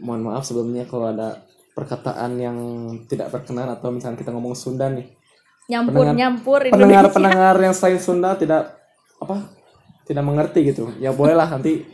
[0.00, 1.44] Mohon maaf sebelumnya kalau ada
[1.74, 2.56] perkataan yang
[3.06, 5.06] tidak berkenan atau misalnya kita ngomong Sunda nih.
[5.64, 7.14] Nyampur Pendengar- nyampur pendengar Indonesia.
[7.14, 8.74] pendengar yang selain Sunda tidak
[9.16, 9.48] apa
[10.04, 10.90] tidak mengerti gitu.
[10.98, 11.84] Ya bolehlah nanti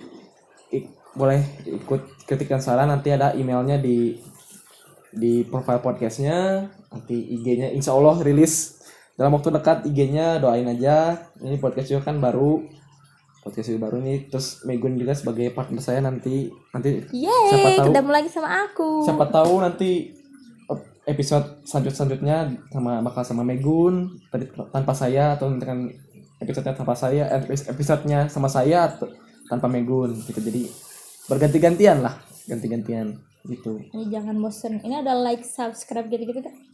[0.70, 2.88] ik- boleh ikut kritik dan saran.
[2.88, 4.18] Nanti ada emailnya di
[5.12, 6.66] di profile podcastnya.
[6.90, 8.79] Nanti IG-nya Insya Allah rilis
[9.20, 11.28] dalam waktu dekat IG-nya doain aja.
[11.44, 12.64] Ini podcast juga kan baru.
[13.44, 14.32] Podcast juga baru nih.
[14.32, 16.48] Terus Megun juga sebagai partner saya nanti.
[16.72, 19.04] Nanti siapa Yeay, tahu ketemu lagi sama aku.
[19.04, 20.16] siapa tahu nanti
[21.04, 24.08] episode selanjut selanjutnya sama bakal sama Megun.
[24.32, 25.92] Tadi tanpa saya atau dengan
[26.40, 29.04] episode tanpa saya eh, episode-nya sama saya atau
[29.52, 30.40] tanpa Megun gitu.
[30.40, 30.64] Jadi
[31.28, 32.16] berganti-gantian lah.
[32.48, 33.84] Ganti-gantian gitu.
[33.92, 34.80] Ini jangan bosen.
[34.80, 36.69] Ini ada like, subscribe gitu-gitu kan?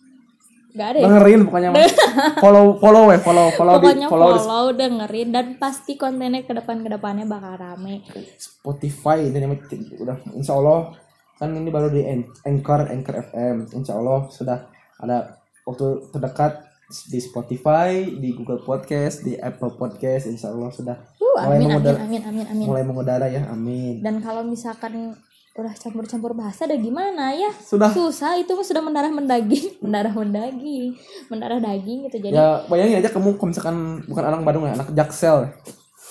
[0.76, 1.04] Gak ada ya?
[1.08, 1.80] dengerin pokoknya mah.
[2.44, 6.52] follow follow ya follow follow Pokoknya di follow di follow, dengerin dan pasti kontennya ke
[6.52, 8.04] depan ke depannya bakal rame.
[8.36, 9.64] Spotify namanya
[9.96, 10.92] udah Insya Allah
[11.34, 16.64] kan ini baru di An- Anchor Anchor FM Insya Allah sudah ada waktu terdekat
[17.04, 21.68] di Spotify di Google Podcast di Apple Podcast Insya Allah sudah Uh, mulai amin, amin,
[21.68, 22.64] mengudara amin, amin, amin.
[22.64, 25.12] mulai mengudara ya amin Dan kalau misalkan
[25.56, 27.48] udah campur-campur bahasa ada gimana ya?
[27.64, 30.92] sudah Susah itu mah sudah mendarah mendaging, mendarah mendaging,
[31.32, 32.16] mendarah daging gitu.
[32.28, 35.48] Jadi ya bayangin aja kamu kalau misalkan bukan orang Bandung ya anak Jaksel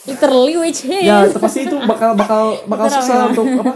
[0.05, 3.73] literally which is ya itu pasti itu bakal bakal bakal susah untuk apa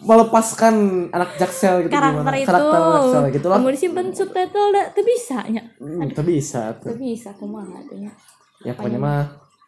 [0.00, 0.74] melepaskan
[1.12, 2.48] anak Jaksel gitu karakter gimana itu.
[2.48, 5.62] karakter Jaksel gitu lah Kamu disimpan subtitle dah tuh bisa nya.
[5.80, 8.12] hmm, bisa tuh bisa kumaha tuh nya.
[8.64, 9.24] ya pokoknya mah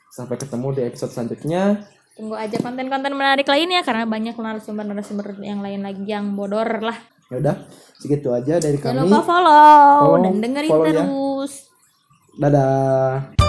[0.09, 1.63] sampai ketemu di episode selanjutnya
[2.19, 6.99] Tunggu aja konten-konten menarik lainnya karena banyak narasumber-narasumber yang lain lagi yang bodor lah.
[7.29, 7.57] ya udah
[7.95, 10.93] segitu aja dari Jangan kami lupa follow, Follow, dan dengerin follow ya.
[10.99, 11.53] terus.
[12.35, 13.47] dadah